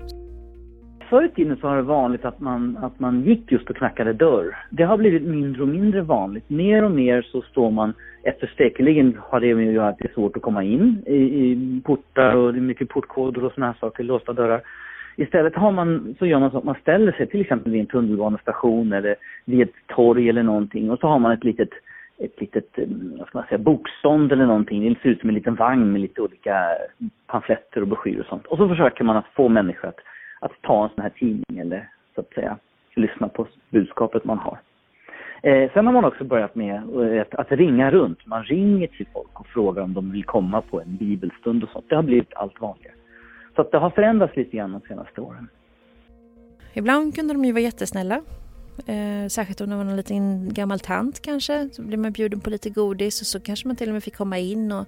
Förr 1.10 1.26
i 1.26 1.30
tiden 1.30 1.58
så 1.58 1.68
var 1.68 1.76
det 1.76 1.82
vanligt 1.82 2.26
att 2.26 2.40
man, 2.40 2.78
att 2.78 3.00
man 3.00 3.22
gick 3.24 3.52
just 3.52 3.70
och 3.70 3.76
knackade 3.76 4.14
dörr. 4.14 4.58
Det 4.70 4.84
har 4.84 4.98
blivit 4.98 5.24
mindre 5.24 5.62
och 5.62 5.68
mindre 5.68 6.02
vanligt. 6.02 6.50
Mer 6.50 6.84
och 6.84 6.92
mer 6.92 7.22
så 7.22 7.42
står 7.42 7.72
man, 7.72 7.94
efter 8.24 8.54
säkerligen 8.58 9.18
har 9.20 9.40
det 9.40 9.56
med 9.56 9.68
att 9.68 9.74
göra 9.74 9.88
att 9.88 9.98
det 9.98 10.06
är 10.06 10.14
svårt 10.14 10.36
att 10.36 10.42
komma 10.42 10.64
in 10.64 11.04
i, 11.06 11.16
i 11.16 11.82
portar 11.86 12.36
och 12.36 12.54
det 12.54 12.60
är 12.60 12.62
mycket 12.62 12.90
portkoder 12.90 13.46
och 13.46 13.54
sådana 13.54 13.72
här 13.72 13.80
saker, 13.80 14.04
låsta 14.04 14.34
dörrar. 14.34 14.62
Istället 15.16 15.56
har 15.56 15.72
man, 15.72 16.16
så 16.20 16.26
gör 16.26 16.40
man 16.40 16.52
så 16.52 16.58
att 16.58 16.64
man 16.64 16.76
ställer 16.82 17.12
sig 17.12 17.28
till 17.28 17.42
exempel 17.42 17.72
vid 17.72 17.82
en 17.82 17.88
tunnelbanestation 17.88 18.94
eller 18.94 19.16
vid 19.46 19.62
ett 19.62 19.74
torg 19.88 20.30
eller 20.30 20.44
någonting 20.44 20.92
och 20.92 21.00
så 21.00 21.08
har 21.08 21.20
man 21.20 21.32
ett 21.32 21.44
litet 21.44 21.70
ett 22.20 22.42
litet, 22.42 22.78
eh, 22.78 22.88
vad 23.18 23.28
ska 23.28 23.38
man 23.38 23.48
säga, 23.48 23.58
bokstånd 23.58 24.32
eller 24.32 24.46
någonting. 24.46 24.94
Det 24.94 25.00
ser 25.02 25.10
ut 25.10 25.20
som 25.20 25.30
en 25.30 25.36
liten 25.36 25.56
vagn 25.56 25.92
med 25.92 26.02
lite 26.02 26.22
olika 26.22 26.66
pamfletter 27.28 27.82
och 27.82 27.88
broschyrer 27.88 28.20
och 28.20 28.26
sånt. 28.26 28.46
Och 28.46 28.58
så 28.58 28.70
försöker 28.70 29.04
man 29.04 29.18
att 29.18 29.28
få 29.34 29.50
människor 29.50 29.88
att, 29.88 30.00
att 30.40 30.62
ta 30.62 30.84
en 30.84 30.90
sån 30.96 31.02
här 31.02 31.10
tidning 31.10 31.60
eller 31.60 31.90
så 32.16 32.22
att 32.22 32.34
säga 32.34 32.58
lyssna 32.96 33.28
på 33.28 33.48
budskapet 33.70 34.26
man 34.26 34.38
har. 34.38 34.60
Eh, 35.44 35.72
sen 35.74 35.86
har 35.86 35.94
man 35.94 36.06
också 36.06 36.24
börjat 36.24 36.56
med 36.56 36.76
eh, 36.76 37.22
att, 37.22 37.36
att, 37.36 37.52
ringa 37.52 37.92
runt. 37.92 38.26
Man 38.26 38.44
ringer 38.44 38.88
till 38.88 39.08
folk 39.14 39.40
och 39.40 39.48
frågar 39.48 39.84
om 39.84 39.94
de 39.94 40.12
vill 40.12 40.24
komma 40.24 40.62
på 40.62 40.82
en 40.82 40.96
bibelstund 40.96 41.64
och 41.64 41.70
sånt. 41.70 41.86
Det 41.90 41.96
har 41.96 42.04
blivit 42.04 42.34
allt 42.34 42.62
vanligare. 42.62 42.96
Så 43.56 43.62
att 43.62 43.72
det 43.72 43.78
har 43.78 43.90
förändrats 43.90 44.36
lite 44.36 44.58
grann 44.58 44.72
de 44.72 44.82
senaste 44.88 45.22
åren. 45.22 45.48
Ibland 46.74 47.16
kunde 47.16 47.34
de 47.34 47.46
ju 47.46 47.52
vara 47.52 47.62
jättesnälla. 47.62 48.22
Eh, 48.86 49.28
särskilt 49.28 49.62
om 49.62 49.70
det 49.70 49.76
var 49.76 49.84
någon 49.84 49.96
liten 49.96 50.54
gammal 50.54 50.80
tant 50.80 51.22
kanske. 51.22 51.70
Så 51.74 51.82
blev 51.82 52.00
man 52.00 52.12
bjuden 52.12 52.40
på 52.40 52.50
lite 52.50 52.70
godis 52.70 53.22
och 53.22 53.28
så 53.28 53.40
kanske 53.40 53.68
man 53.68 53.76
till 53.76 53.88
och 53.88 53.94
med 53.94 54.04
fick 54.04 54.16
komma 54.16 54.38
in 54.38 54.72
och, 54.72 54.88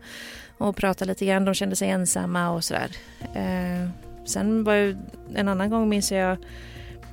och 0.57 0.75
prata 0.75 1.05
lite 1.05 1.25
grann. 1.25 1.45
De 1.45 1.53
kände 1.53 1.75
sig 1.75 1.89
ensamma 1.89 2.51
och 2.51 2.63
sådär. 2.63 2.91
Eh, 3.36 3.89
sen 4.25 4.63
var 4.63 4.74
ju, 4.74 4.98
en 5.36 5.48
annan 5.48 5.69
gång 5.69 5.89
minns 5.89 6.12
jag, 6.12 6.38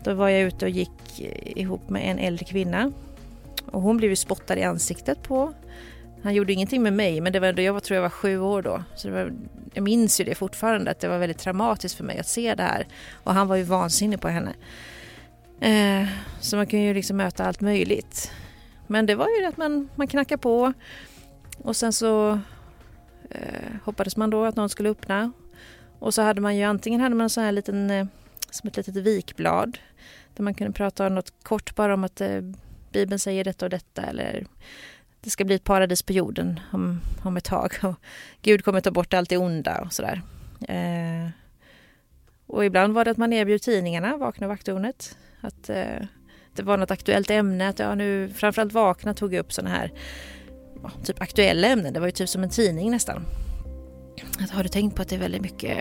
då 0.05 0.15
var 0.15 0.29
jag 0.29 0.43
ute 0.43 0.65
och 0.65 0.71
gick 0.71 1.21
ihop 1.57 1.91
med 1.91 2.11
en 2.11 2.19
äldre 2.19 2.45
kvinna. 2.45 2.93
Och 3.67 3.83
hon 3.83 3.97
blev 3.97 4.11
ju 4.11 4.17
spottad 4.17 4.59
i 4.59 4.63
ansiktet 4.63 5.23
på. 5.23 5.53
Han 6.23 6.35
gjorde 6.35 6.53
ingenting 6.53 6.83
med 6.83 6.93
mig 6.93 7.21
men 7.21 7.33
det 7.33 7.41
var, 7.41 7.49
ändå, 7.49 7.63
jag 7.63 7.73
var, 7.73 7.81
tror 7.81 7.95
jag 7.95 8.03
var 8.03 8.11
sju 8.11 8.41
år 8.41 8.63
då. 8.63 8.83
Så 8.97 9.11
var, 9.11 9.33
jag 9.75 9.85
minns 9.85 10.21
ju 10.21 10.25
det 10.25 10.35
fortfarande 10.35 10.91
att 10.91 11.01
det 11.01 11.09
var 11.09 11.19
väldigt 11.19 11.39
traumatiskt 11.39 11.97
för 11.97 12.05
mig 12.05 12.19
att 12.19 12.29
se 12.29 12.55
det 12.55 12.63
här. 12.63 12.87
Och 13.13 13.35
han 13.35 13.49
var 13.49 13.57
ju 13.57 13.63
vansinnig 13.63 14.21
på 14.21 14.29
henne. 14.29 14.53
Eh, 15.61 16.09
så 16.41 16.57
man 16.57 16.67
kan 16.67 16.81
ju 16.81 16.95
liksom 16.95 17.17
möta 17.17 17.45
allt 17.45 17.61
möjligt. 17.61 18.33
Men 18.87 19.07
det 19.07 19.15
var 19.15 19.29
ju 19.41 19.47
att 19.47 19.57
man, 19.57 19.89
man 19.95 20.07
knackade 20.07 20.39
på 20.39 20.73
och 21.59 21.77
sen 21.77 21.93
så 21.93 22.41
eh, 23.31 23.75
hoppades 23.85 24.17
man 24.17 24.31
då 24.31 24.45
att 24.45 24.57
någon 24.57 24.69
skulle 24.69 24.91
öppna. 24.91 25.33
Och 25.99 26.15
så 26.15 26.23
hade 26.23 26.41
man 26.41 26.57
ju 26.57 26.63
antingen 26.63 27.01
hade 27.01 27.15
man 27.15 27.25
en 27.25 27.31
sån 27.31 27.45
här 27.45 27.53
liten, 27.53 27.91
eh, 27.91 28.07
som 28.51 28.69
ett 28.69 28.77
litet 28.77 28.97
vikblad 28.97 29.79
där 30.37 30.45
man 30.45 30.55
kunde 30.55 30.73
prata 30.73 31.09
något 31.09 31.33
kort 31.43 31.75
bara 31.75 31.95
om 31.95 32.05
att 32.05 32.21
eh, 32.21 32.41
Bibeln 32.93 33.19
säger 33.19 33.45
detta 33.45 33.67
och 33.67 33.71
detta 33.71 34.03
eller 34.03 34.47
det 35.21 35.31
ska 35.31 35.45
bli 35.45 35.55
ett 35.55 35.65
paradis 35.65 36.03
på 36.03 36.13
jorden 36.13 36.61
om, 36.73 37.01
om 37.23 37.37
ett 37.37 37.45
tag 37.45 37.73
och 37.83 37.95
Gud 38.43 38.65
kommer 38.65 38.81
ta 38.81 38.91
bort 38.91 39.15
allt 39.15 39.31
det 39.31 39.37
onda 39.37 39.81
och 39.81 39.93
sådär. 39.93 40.23
Eh, 40.69 41.31
och 42.47 42.65
ibland 42.65 42.95
var 42.95 43.05
det 43.05 43.11
att 43.11 43.17
man 43.17 43.33
erbjöd 43.33 43.63
tidningarna, 43.63 44.17
Vakna 44.17 44.47
och 44.47 44.51
vaktornet, 44.51 45.17
att 45.41 45.71
eh, 45.71 46.07
det 46.59 46.63
var 46.63 46.77
något 46.77 46.91
aktuellt 46.91 47.31
ämne. 47.31 47.69
Att, 47.69 47.79
ja, 47.79 47.95
nu, 47.95 48.29
framförallt 48.35 48.73
Vakna 48.73 49.15
tog 49.15 49.35
upp 49.35 49.53
sådana 49.53 49.75
här 49.75 49.93
ja, 50.83 50.91
typ 51.05 51.23
aktuella 51.23 51.69
ämnen. 51.69 51.93
Det 51.93 52.01
var 52.01 52.07
ju 52.07 52.13
typ 52.13 52.29
som 52.29 52.43
en 52.43 52.51
tidning 52.51 52.91
nästan. 52.91 53.25
Att, 54.41 54.51
har 54.51 54.63
du 54.63 54.69
tänkt 54.69 54.97
på 54.97 55.03
att 55.03 55.09
det 55.09 55.17
är 55.17 55.21
väldigt 55.21 55.43
mycket 55.43 55.79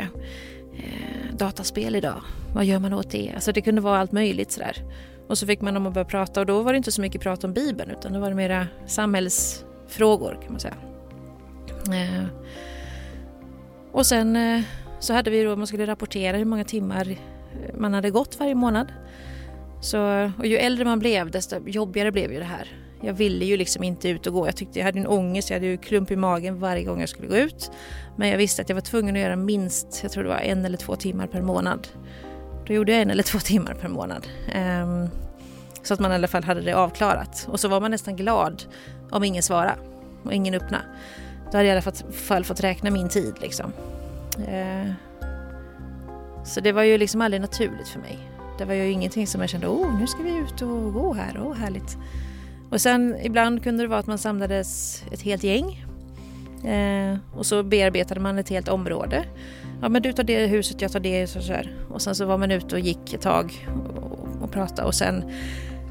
eh, 0.78 1.36
dataspel 1.38 1.96
idag? 1.96 2.22
Vad 2.54 2.66
gör 2.66 2.80
man 2.80 2.94
åt 2.94 3.12
det? 3.12 3.32
Alltså 3.36 3.52
det 3.52 3.62
kunde 3.62 3.82
vara 3.82 4.00
allt 4.00 4.12
möjligt 4.12 4.52
sådär. 4.52 4.84
Och 5.28 5.38
så 5.38 5.46
fick 5.48 5.62
man 5.62 5.74
dem 5.74 5.88
att 5.88 5.94
börja 5.94 6.06
prata 6.06 6.40
och 6.40 6.46
då 6.46 6.62
var 6.62 6.74
det 6.74 6.78
inte 6.78 6.92
så 6.92 7.02
mycket 7.02 7.22
prat 7.22 7.44
om 7.44 7.54
Bibeln 7.54 7.92
utan 7.92 8.14
då 8.14 8.20
var 8.20 8.30
det 8.30 8.36
mera 8.36 8.68
samhällsfrågor 8.88 10.40
kan 10.42 10.52
man 10.52 10.60
säga. 10.60 10.76
Eh, 11.88 12.26
och 13.92 14.06
sen 14.06 14.36
eh, 14.36 14.62
så 15.00 15.14
hade 15.14 15.30
vi 15.30 15.44
då, 15.44 15.56
man 15.56 15.68
skulle 15.68 15.88
rapportera 15.88 16.38
hur 16.38 16.46
många 16.46 16.64
timmar 16.64 17.16
man 17.78 17.94
hade 17.94 18.12
gått 18.12 18.40
varje 18.40 18.56
månad. 18.56 18.88
Så, 19.82 20.32
och 20.38 20.46
ju 20.46 20.58
äldre 20.58 20.86
man 20.86 21.00
blev 21.00 21.32
desto 21.32 21.68
jobbigare 21.68 22.12
blev 22.12 22.32
ju 22.32 22.40
det 22.40 22.46
här. 22.46 22.68
Jag 23.02 23.14
ville 23.14 23.46
ju 23.46 23.58
liksom 23.58 23.84
inte 23.84 24.10
ut 24.10 24.28
och 24.28 24.34
gå. 24.34 24.48
Jag 24.48 24.56
tyckte 24.56 24.80
jag 24.80 24.86
hade 24.86 25.00
en 25.00 25.08
ångest, 25.08 25.50
jag 25.50 25.58
hade 25.58 25.68
ju 25.68 25.78
klump 25.78 26.12
i 26.12 26.16
magen 26.16 26.60
varje 26.60 26.84
gång 26.84 27.00
jag 27.00 27.10
skulle 27.10 27.28
gå 27.28 27.36
ut. 27.36 27.72
Men 28.16 28.30
jag 28.30 28.38
visste 28.38 28.62
att 28.62 28.70
jag 28.70 28.76
var 28.76 28.82
tvungen 28.82 29.16
att 29.16 29.22
göra 29.22 29.36
minst, 29.36 30.00
jag 30.04 30.12
tror 30.12 30.24
det 30.24 30.30
var 30.30 30.38
en 30.38 30.66
eller 30.66 30.78
två 30.78 30.96
timmar 30.96 31.28
per 31.28 31.42
månad. 31.42 31.88
Då 32.68 32.74
gjorde 32.74 32.92
jag 32.92 33.02
en 33.02 33.10
eller 33.10 33.24
två 33.24 33.40
timmar 33.40 33.74
per 33.74 33.88
månad. 33.88 34.28
Um, 34.56 35.10
så 35.84 35.94
att 35.94 36.00
man 36.00 36.12
i 36.12 36.16
alla 36.16 36.28
fall 36.28 36.44
hade 36.44 36.62
det 36.62 36.74
avklarat. 36.74 37.48
Och 37.52 37.60
så 37.60 37.68
var 37.68 37.82
man 37.82 37.92
nästan 37.92 38.16
glad 38.16 38.64
om 39.12 39.24
ingen 39.24 39.44
svarade 39.44 39.76
och 40.24 40.34
ingen 40.34 40.54
öppnade. 40.54 40.84
Då 41.52 41.58
hade 41.58 41.70
jag 41.70 41.76
i 41.76 41.82
alla 41.82 41.94
fall 42.12 42.44
fått 42.44 42.64
räkna 42.64 42.90
min 42.90 43.10
tid 43.10 43.34
liksom. 43.42 43.74
Uh, 44.40 44.92
så 46.46 46.60
det 46.62 46.72
var 46.72 46.84
ju 46.84 46.98
liksom 46.98 47.22
aldrig 47.22 47.42
naturligt 47.42 47.88
för 47.88 48.00
mig. 48.00 48.20
Det 48.58 48.66
var 48.66 48.74
ju 48.74 48.92
ingenting 48.92 49.28
som 49.28 49.42
jag 49.42 49.50
kände, 49.50 49.68
oh 49.68 50.00
nu 50.00 50.08
ska 50.08 50.24
vi 50.24 50.36
ut 50.36 50.62
och 50.62 50.94
gå 50.94 51.14
här, 51.14 51.40
åh 51.40 51.52
oh, 51.52 51.56
härligt. 51.56 51.98
Och 52.70 52.82
sen 52.82 53.18
ibland 53.24 53.64
kunde 53.64 53.84
det 53.84 53.88
vara 53.88 54.00
att 54.00 54.08
man 54.08 54.18
samlades 54.18 55.04
ett 55.12 55.22
helt 55.22 55.44
gäng 55.44 55.86
eh, 56.66 57.18
och 57.34 57.46
så 57.46 57.64
bearbetade 57.64 58.20
man 58.20 58.38
ett 58.38 58.50
helt 58.50 58.68
område. 58.68 59.26
Ja 59.82 59.90
men 59.90 60.02
du 60.02 60.14
tar 60.14 60.24
det 60.24 60.48
huset, 60.48 60.82
jag 60.82 60.92
tar 60.92 61.00
det 61.00 61.28
så 61.28 61.40
här. 61.40 61.76
Och 61.90 62.02
sen 62.02 62.16
så 62.16 62.26
var 62.26 62.38
man 62.38 62.52
ute 62.52 62.76
och 62.76 62.82
gick 62.82 63.14
ett 63.14 63.22
tag 63.22 63.68
och, 63.96 64.44
och 64.44 64.52
pratade 64.52 64.88
och 64.88 64.96
sen 64.96 65.32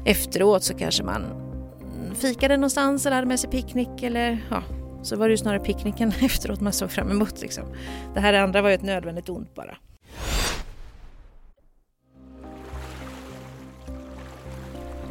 efteråt 0.05 0.63
så 0.63 0.73
kanske 0.73 1.03
man 1.03 1.25
fikade 2.15 2.57
någonstans 2.57 3.05
eller 3.05 3.15
hade 3.15 3.27
med 3.27 3.39
sig 3.39 3.49
picknick 3.49 4.03
eller 4.03 4.37
ja, 4.49 4.63
så 5.03 5.15
var 5.15 5.27
det 5.27 5.31
ju 5.31 5.37
snarare 5.37 5.59
picknicken 5.59 6.13
efteråt 6.21 6.61
man 6.61 6.73
såg 6.73 6.91
fram 6.91 7.11
emot 7.11 7.41
liksom. 7.41 7.63
Det 8.13 8.19
här 8.19 8.33
andra 8.33 8.61
var 8.61 8.69
ju 8.69 8.75
ett 8.75 8.83
nödvändigt 8.83 9.29
ont 9.29 9.55
bara. 9.55 9.77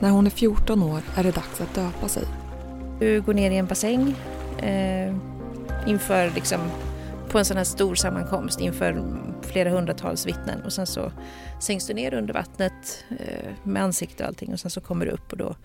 När 0.01 0.11
hon 0.11 0.27
är 0.27 0.31
14 0.31 0.83
år 0.83 1.01
är 1.17 1.23
det 1.23 1.31
dags 1.31 1.61
att 1.61 1.75
döpa 1.75 2.09
sig. 2.09 2.25
Du 2.99 3.21
går 3.21 3.35
ner 3.35 3.51
i 3.51 3.57
en 3.57 3.67
bassäng 3.67 4.15
eh, 4.59 5.15
inför 5.87 6.31
liksom, 6.35 6.61
på 7.29 7.39
en 7.39 7.45
sån 7.45 7.57
här 7.57 7.65
stor 7.65 7.95
sammankomst 7.95 8.61
inför 8.61 9.03
flera 9.43 9.71
hundratals 9.71 10.27
vittnen 10.27 10.63
och 10.63 10.73
sen 10.73 10.87
så 10.87 11.13
sänks 11.61 11.87
du 11.87 11.95
ner 11.95 12.15
under 12.15 12.35
vattnet 12.35 13.05
eh, 13.11 13.51
med 13.63 13.83
ansikte 13.83 14.23
och 14.23 14.29
allting 14.29 14.53
och 14.53 14.61
sen 14.61 14.71
så 14.71 14.81
kommer 14.81 15.07
du 15.07 15.13
upp 15.13 15.33
och 15.33 15.39
då, 15.39 15.57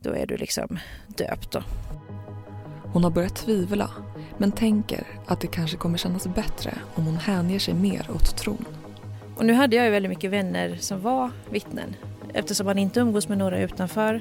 då 0.00 0.14
är 0.14 0.26
du 0.26 0.36
liksom 0.36 0.78
döpt. 1.06 1.52
Då. 1.52 1.62
Hon 2.92 3.04
har 3.04 3.10
börjat 3.10 3.36
tvivla 3.36 3.90
men 4.38 4.52
tänker 4.52 5.06
att 5.26 5.40
det 5.40 5.46
kanske 5.46 5.76
kommer 5.76 5.98
kännas 5.98 6.26
bättre 6.26 6.74
om 6.94 7.06
hon 7.06 7.16
hänger 7.16 7.58
sig 7.58 7.74
mer 7.74 8.10
åt 8.14 8.36
tron. 8.36 8.64
Och 9.36 9.46
nu 9.46 9.52
hade 9.52 9.76
jag 9.76 9.84
ju 9.84 9.90
väldigt 9.90 10.10
mycket 10.10 10.30
vänner 10.30 10.76
som 10.80 11.00
var 11.00 11.30
vittnen 11.50 11.94
eftersom 12.34 12.66
man 12.66 12.78
inte 12.78 13.00
umgås 13.00 13.28
med 13.28 13.38
några 13.38 13.60
utanför 13.60 14.20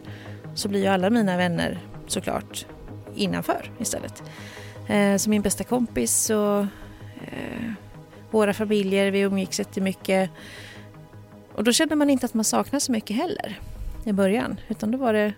så 0.56 0.70
blir 0.70 0.82
ju 0.82 0.88
alla 0.88 1.10
mina 1.10 1.38
vänner 1.38 1.80
såklart 2.08 2.65
innanför 3.15 3.72
istället. 3.80 4.24
Eh, 4.88 5.18
så 5.18 5.30
min 5.30 5.41
bästa 5.41 5.63
kompis 5.63 6.30
och 6.30 6.60
eh, 7.22 7.72
våra 8.32 8.53
familjer, 8.53 9.12
vi 9.12 9.20
umgicks 9.20 9.60
jättemycket. 9.60 10.30
Och 11.53 11.63
då 11.63 11.72
kände 11.72 11.96
man 11.96 12.10
inte 12.10 12.25
att 12.25 12.34
man 12.34 12.46
saknade 12.46 12.80
så 12.80 12.91
mycket 12.91 13.15
heller 13.15 13.60
i 14.03 14.13
början. 14.13 14.60
Utan 14.68 14.91
då 14.91 14.98
var 14.98 15.13
det 15.13 15.34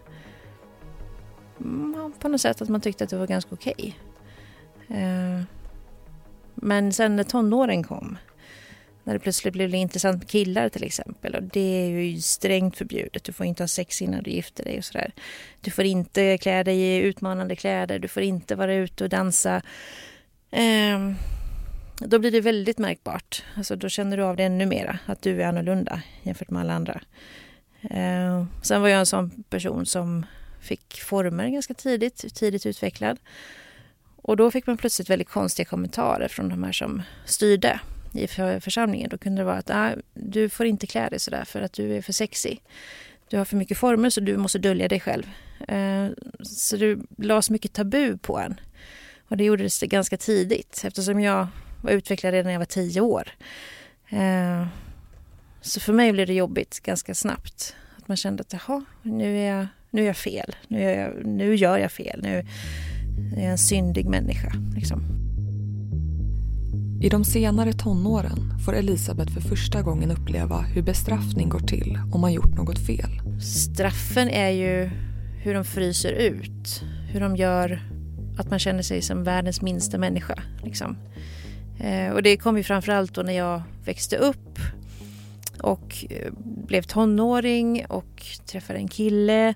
mm, 1.60 2.14
på 2.20 2.28
något 2.28 2.42
sätt 2.42 2.62
att 2.62 2.70
man 2.70 2.82
tyckte 2.82 3.04
att 3.04 3.10
det 3.10 3.18
var 3.18 3.28
ganska 3.28 3.50
okej. 3.54 3.98
Okay. 4.88 5.02
Eh, 5.02 5.42
men 6.56 6.94
sen 6.94 7.16
när 7.16 7.24
tonåren 7.24 7.84
kom 7.84 8.18
när 9.04 9.14
det 9.14 9.20
plötsligt 9.20 9.54
blev 9.54 9.76
intressant 9.76 10.20
med 10.20 10.30
killar 10.30 10.70
till 10.70 10.84
exempel. 10.84 11.36
Och 11.36 11.44
det 11.44 11.60
är 11.60 11.90
ju 11.90 12.22
strängt 12.22 12.78
förbjudet. 12.78 13.24
Du 13.24 13.34
får 13.34 13.46
inte 13.46 13.64
ha 13.64 13.68
sex 13.68 14.02
innan 14.02 14.24
du 14.24 14.32
gifter 14.32 14.64
dig 14.64 14.78
och 14.78 14.86
sådär. 14.86 15.12
Du 15.62 15.72
får 15.72 15.86
inte 15.86 16.38
klä 16.38 16.64
dig 16.64 16.80
i 16.80 16.98
utmanande 16.98 17.56
kläder. 17.56 18.00
Du 18.00 18.08
får 18.08 18.24
inte 18.24 18.56
vara 18.56 18.74
ute 18.74 19.04
och 19.04 19.10
dansa. 19.10 19.62
Eh, 20.52 21.12
då 21.98 22.20
blir 22.20 22.32
det 22.32 22.42
väldigt 22.42 22.78
märkbart. 22.78 23.44
Alltså 23.58 23.76
då 23.76 23.90
känner 23.90 24.18
du 24.18 24.24
av 24.24 24.36
det 24.36 24.44
ännu 24.44 24.66
mera, 24.66 25.00
att 25.06 25.22
du 25.22 25.42
är 25.42 25.48
annorlunda 25.48 26.02
jämfört 26.24 26.50
med 26.50 26.62
alla 26.62 26.74
andra. 26.74 27.02
Eh, 27.82 28.46
sen 28.62 28.82
var 28.82 28.90
jag 28.90 29.00
en 29.00 29.06
sån 29.06 29.44
person 29.50 29.86
som 29.86 30.26
fick 30.62 31.02
former 31.02 31.50
ganska 31.50 31.74
tidigt, 31.74 32.36
tidigt 32.36 32.66
utvecklad. 32.66 33.18
Och 34.16 34.38
då 34.38 34.52
fick 34.52 34.68
man 34.68 34.78
plötsligt 34.78 35.10
väldigt 35.10 35.30
konstiga 35.30 35.66
kommentarer 35.66 36.28
från 36.28 36.50
de 36.50 36.64
här 36.64 36.72
som 36.72 37.02
styrde 37.26 37.80
i 38.14 38.28
församlingen. 38.62 39.10
Då 39.10 39.18
kunde 39.18 39.42
det 39.42 39.46
vara 39.46 39.58
att 39.58 39.70
ah, 39.70 39.92
du 40.14 40.50
får 40.50 40.66
inte 40.66 40.88
klä 40.88 41.10
dig 41.10 41.20
sådär 41.20 41.46
för 41.46 41.62
att 41.62 41.74
du 41.74 41.98
är 41.98 42.02
för 42.02 42.14
sexig. 42.14 42.62
Du 43.30 43.38
har 43.38 43.46
för 43.46 43.58
mycket 43.58 43.78
former 43.78 44.10
så 44.10 44.22
du 44.22 44.38
måste 44.38 44.60
dölja 44.60 44.88
dig 44.88 45.00
själv. 45.00 45.24
Eh, 45.68 46.08
så 46.44 46.78
det 46.78 47.00
lades 47.18 47.50
mycket 47.50 47.74
tabu 47.74 48.18
på 48.18 48.40
en. 48.40 48.60
Och 49.28 49.38
det 49.38 49.44
gjordes 49.44 49.80
ganska 49.80 50.18
tidigt 50.18 50.82
eftersom 50.86 51.20
jag 51.20 51.48
var 51.82 51.92
utvecklad 51.92 52.34
redan 52.34 52.46
när 52.46 52.52
jag 52.52 52.60
var 52.60 52.66
tio 52.66 53.02
år. 53.02 53.30
Eh, 54.10 54.68
så 55.62 55.80
för 55.80 55.94
mig 55.94 56.12
blev 56.12 56.28
det 56.28 56.34
jobbigt 56.34 56.80
ganska 56.80 57.16
snabbt. 57.16 57.76
Att 57.98 58.08
man 58.08 58.18
kände 58.18 58.42
att 58.42 58.54
jaha, 58.54 58.86
nu 59.02 59.38
är 59.38 59.58
jag, 59.58 59.68
nu 59.90 60.02
är 60.02 60.08
jag 60.08 60.18
fel. 60.18 60.56
Nu, 60.68 60.84
är 60.84 61.02
jag, 61.02 61.26
nu 61.26 61.56
gör 61.56 61.78
jag 61.78 61.92
fel. 61.92 62.20
Nu 62.24 62.38
är 63.38 63.42
jag 63.42 63.52
en 63.52 63.58
syndig 63.58 64.06
människa. 64.06 64.54
Liksom. 64.76 65.23
I 67.04 67.10
de 67.10 67.24
senare 67.24 67.74
tonåren 67.74 68.60
får 68.66 68.76
Elisabeth 68.76 69.34
för 69.34 69.42
första 69.42 69.82
gången 69.82 70.12
uppleva 70.12 70.58
hur 70.62 70.82
bestraffning 70.82 71.50
går 71.50 71.60
till 71.60 72.00
om 72.14 72.22
man 72.22 72.34
gjort 72.34 72.56
något 72.56 72.80
fel. 72.80 73.10
Straffen 73.42 74.30
är 74.30 74.50
ju 74.50 74.90
hur 75.44 75.54
de 75.54 75.66
fryser 75.66 76.12
ut. 76.12 76.82
Hur 77.12 77.20
de 77.20 77.36
gör 77.36 77.82
att 78.38 78.50
man 78.50 78.60
känner 78.60 78.82
sig 78.82 79.02
som 79.02 79.24
världens 79.24 79.62
minsta 79.62 79.98
människa. 79.98 80.44
Liksom. 80.64 80.98
Eh, 81.80 82.14
och 82.14 82.24
det 82.24 82.38
kom 82.38 82.58
ju 82.58 82.64
framförallt 82.64 83.14
då 83.14 83.22
när 83.22 83.34
jag 83.34 83.62
växte 83.86 84.18
upp 84.18 84.60
och 85.62 86.06
eh, 86.10 86.32
blev 86.68 86.82
tonåring 86.82 87.86
och 87.90 88.24
träffade 88.46 88.80
en 88.80 88.88
kille, 88.88 89.54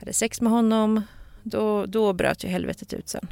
hade 0.00 0.12
sex 0.12 0.40
med 0.40 0.52
honom. 0.52 1.02
Då, 1.42 1.86
då 1.86 2.12
bröt 2.12 2.44
ju 2.44 2.48
helvetet 2.48 2.92
ut 2.92 3.08
sen. 3.08 3.28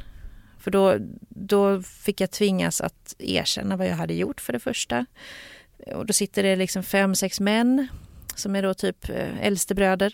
För 0.63 0.71
då, 0.71 0.95
då 1.29 1.81
fick 1.81 2.21
jag 2.21 2.31
tvingas 2.31 2.81
att 2.81 3.15
erkänna 3.19 3.77
vad 3.77 3.87
jag 3.87 3.95
hade 3.95 4.13
gjort 4.13 4.41
för 4.41 4.53
det 4.53 4.59
första. 4.59 5.05
Och 5.95 6.05
då 6.05 6.13
sitter 6.13 6.43
det 6.43 6.55
liksom 6.55 6.83
fem, 6.83 7.15
sex 7.15 7.39
män 7.39 7.87
som 8.35 8.55
är 8.55 8.63
då 8.63 8.73
typ 8.73 9.09
eh, 9.09 9.47
äldstebröder 9.47 10.13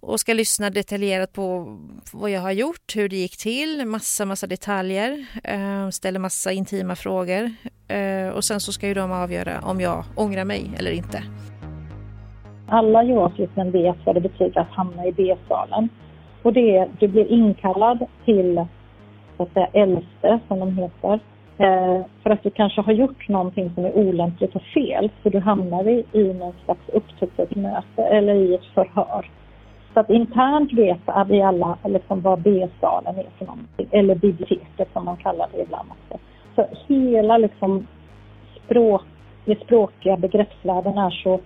och 0.00 0.20
ska 0.20 0.34
lyssna 0.34 0.70
detaljerat 0.70 1.32
på 1.32 1.78
vad 2.12 2.30
jag 2.30 2.40
har 2.40 2.52
gjort, 2.52 2.96
hur 2.96 3.08
det 3.08 3.16
gick 3.16 3.36
till, 3.36 3.86
massa, 3.86 4.24
massa 4.24 4.46
detaljer, 4.46 5.26
eh, 5.44 5.88
ställer 5.88 6.20
massa 6.20 6.52
intima 6.52 6.96
frågor 6.96 7.50
eh, 7.88 8.28
och 8.28 8.44
sen 8.44 8.60
så 8.60 8.72
ska 8.72 8.86
ju 8.88 8.94
de 8.94 9.12
avgöra 9.12 9.60
om 9.62 9.80
jag 9.80 10.04
ångrar 10.16 10.44
mig 10.44 10.70
eller 10.78 10.90
inte. 10.90 11.22
Alla 12.68 13.04
Jehovas 13.04 13.38
vet 13.72 13.96
vad 14.06 14.14
det 14.14 14.20
betyder 14.20 14.60
att 14.60 14.70
hamna 14.70 15.06
i 15.06 15.12
B-salen 15.12 15.88
och 16.42 16.52
det 16.52 16.76
är, 16.76 16.90
du 17.00 17.08
blir 17.08 17.26
inkallad 17.26 18.06
till 18.24 18.66
så 19.38 19.42
att 19.42 19.52
säga 19.52 19.68
äldste, 19.72 20.38
som 20.48 20.60
de 20.60 20.76
heter, 20.76 21.20
eh, 21.58 22.04
för 22.22 22.30
att 22.30 22.42
du 22.42 22.50
kanske 22.50 22.80
har 22.80 22.92
gjort 22.92 23.28
någonting 23.28 23.70
som 23.74 23.84
är 23.84 23.96
olämpligt 23.96 24.56
och 24.56 24.62
fel, 24.62 25.10
så 25.22 25.28
du 25.28 25.38
hamnar 25.38 25.88
i, 25.88 26.04
i 26.12 26.34
någon 26.34 26.54
slags 26.64 26.88
upptäcktsmöte 26.88 28.02
eller 28.02 28.34
i 28.34 28.54
ett 28.54 28.64
förhör. 28.74 29.30
Så 29.94 30.00
att 30.00 30.10
internt 30.10 30.72
vet 30.72 30.98
vi 31.28 31.42
alla 31.42 31.78
liksom 31.84 32.20
vad 32.20 32.40
B-salen 32.40 33.18
är 33.18 33.26
för 33.38 33.46
någonting, 33.46 33.88
eller 33.90 34.14
biblioteket 34.14 34.88
som 34.92 35.04
man 35.04 35.16
kallar 35.16 35.48
det 35.52 35.62
ibland 35.62 35.88
också. 35.90 36.24
Så 36.54 36.94
hela 36.94 37.38
liksom 37.38 37.86
språk, 38.64 39.02
det 39.44 39.60
språkliga 39.60 40.16
begreppsvärlden 40.16 40.98
är 40.98 41.10
så 41.10 41.40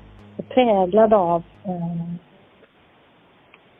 präglad 0.49 1.15
av 1.15 1.43
eh, 1.65 2.15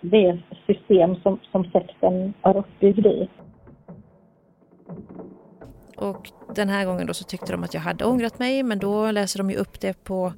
det 0.01 0.39
system 0.67 1.17
som, 1.17 1.39
som 1.53 1.65
sekten 1.65 2.35
är 2.43 2.57
uppbyggd 2.57 3.07
i. 3.07 3.29
Och 5.97 6.31
den 6.55 6.69
här 6.69 6.85
gången 6.85 7.07
då 7.07 7.15
så 7.15 7.25
tyckte 7.25 7.53
de 7.53 7.65
att 7.65 7.75
jag 7.75 7.81
hade 7.81 8.05
ångrat 8.05 8.39
mig 8.39 8.63
men 8.63 8.79
då 8.79 9.11
läser 9.11 9.39
de 9.39 9.51
ju 9.51 9.57
upp 9.57 9.81
det 9.81 10.05
på 10.05 10.33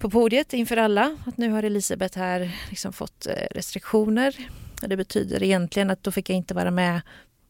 på 0.00 0.10
podiet 0.10 0.52
inför 0.52 0.76
alla 0.76 1.16
att 1.26 1.36
nu 1.36 1.50
har 1.50 1.62
Elisabeth 1.62 2.18
här 2.18 2.56
liksom 2.70 2.92
fått 2.92 3.26
eh, 3.26 3.46
restriktioner. 3.50 4.36
Det 4.80 4.96
betyder 4.96 5.42
egentligen 5.42 5.90
att 5.90 6.02
då 6.02 6.10
fick 6.10 6.30
jag 6.30 6.36
inte 6.36 6.54
vara 6.54 6.70
med 6.70 7.00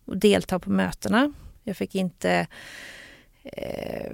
och 0.05 0.17
delta 0.17 0.59
på 0.59 0.71
mötena. 0.71 1.33
Jag 1.65 1.77
fick 1.77 1.95
inte... 1.95 2.47
Eh, 3.43 4.13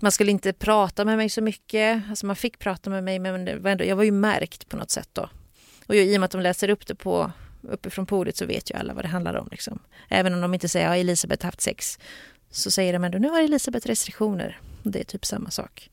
man 0.00 0.12
skulle 0.12 0.30
inte 0.30 0.52
prata 0.52 1.04
med 1.04 1.16
mig 1.16 1.28
så 1.28 1.42
mycket. 1.42 2.02
Alltså 2.10 2.26
man 2.26 2.36
fick 2.36 2.58
prata 2.58 2.90
med 2.90 3.04
mig 3.04 3.18
men 3.18 3.44
det 3.44 3.56
var 3.56 3.70
ändå, 3.70 3.84
jag 3.84 3.96
var 3.96 4.04
ju 4.04 4.12
märkt 4.12 4.68
på 4.68 4.76
något 4.76 4.90
sätt 4.90 5.08
då. 5.12 5.28
Och 5.86 5.94
i 5.94 6.16
och 6.16 6.20
med 6.20 6.24
att 6.24 6.30
de 6.30 6.40
läser 6.40 6.68
upp 6.68 6.86
det 6.86 6.94
på, 6.94 7.32
uppifrån 7.62 8.06
podiet 8.06 8.36
så 8.36 8.46
vet 8.46 8.70
ju 8.70 8.74
alla 8.76 8.94
vad 8.94 9.04
det 9.04 9.08
handlar 9.08 9.34
om. 9.36 9.48
Liksom. 9.50 9.78
Även 10.08 10.34
om 10.34 10.40
de 10.40 10.54
inte 10.54 10.68
säger 10.68 10.88
att 10.88 10.96
Elisabeth 10.96 11.44
haft 11.46 11.60
sex 11.60 11.98
så 12.50 12.70
säger 12.70 12.92
de 12.92 13.04
ändå 13.04 13.18
nu 13.18 13.28
har 13.28 13.40
Elisabeth 13.42 13.86
restriktioner. 13.86 14.60
Det 14.82 15.00
är 15.00 15.04
typ 15.04 15.24
samma 15.24 15.50
sak. 15.50 15.90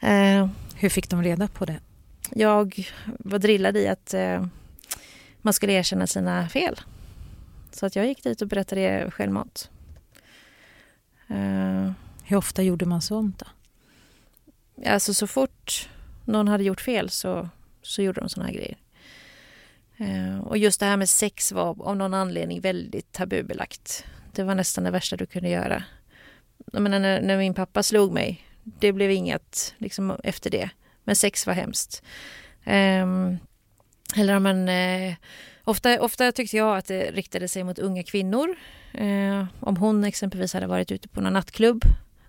Eh, 0.00 0.48
Hur 0.76 0.88
fick 0.88 1.10
de 1.10 1.22
reda 1.22 1.48
på 1.48 1.64
det? 1.64 1.80
Jag 2.30 2.88
var 3.18 3.38
drillad 3.38 3.76
i 3.76 3.88
att 3.88 4.14
eh, 4.14 4.46
man 5.42 5.52
skulle 5.52 5.72
erkänna 5.72 6.06
sina 6.06 6.48
fel. 6.48 6.80
Så 7.72 7.86
att 7.86 7.96
jag 7.96 8.06
gick 8.06 8.22
dit 8.22 8.42
och 8.42 8.48
berättade 8.48 8.80
det 8.80 9.10
självmant. 9.10 9.70
Eh, 11.28 11.90
Hur 12.24 12.36
ofta 12.36 12.62
gjorde 12.62 12.86
man 12.86 13.02
sånt 13.02 13.38
då? 13.38 13.46
Alltså 14.90 15.14
så 15.14 15.26
fort 15.26 15.88
någon 16.24 16.48
hade 16.48 16.64
gjort 16.64 16.80
fel 16.80 17.10
så, 17.10 17.48
så 17.82 18.02
gjorde 18.02 18.20
de 18.20 18.28
såna 18.28 18.46
här 18.46 18.52
grejer. 18.54 18.76
Eh, 19.96 20.38
och 20.38 20.58
just 20.58 20.80
det 20.80 20.86
här 20.86 20.96
med 20.96 21.08
sex 21.08 21.52
var 21.52 21.88
av 21.88 21.96
någon 21.96 22.14
anledning 22.14 22.60
väldigt 22.60 23.12
tabubelagt. 23.12 24.04
Det 24.32 24.42
var 24.42 24.54
nästan 24.54 24.84
det 24.84 24.90
värsta 24.90 25.16
du 25.16 25.26
kunde 25.26 25.48
göra. 25.48 25.84
Jag 26.72 26.82
menar, 26.82 26.98
när, 26.98 27.20
när 27.20 27.38
min 27.38 27.54
pappa 27.54 27.82
slog 27.82 28.12
mig 28.12 28.46
det 28.66 28.92
blev 28.92 29.10
inget 29.10 29.74
liksom, 29.78 30.16
efter 30.24 30.50
det. 30.50 30.70
Men 31.04 31.16
sex 31.16 31.46
var 31.46 31.54
hemskt. 31.54 32.02
Um, 32.64 33.38
eller 34.16 34.36
om 34.36 34.42
man... 34.42 34.68
Eh, 34.68 35.14
ofta, 35.64 36.00
ofta 36.00 36.32
tyckte 36.32 36.56
jag 36.56 36.76
att 36.76 36.86
det 36.86 37.10
riktade 37.10 37.48
sig 37.48 37.64
mot 37.64 37.78
unga 37.78 38.02
kvinnor. 38.02 38.56
Eh, 38.94 39.44
om 39.60 39.76
hon 39.76 40.04
exempelvis 40.04 40.54
hade 40.54 40.66
varit 40.66 40.92
ute 40.92 41.08
på 41.08 41.20
någon 41.20 41.32
nattklubb, 41.32 41.84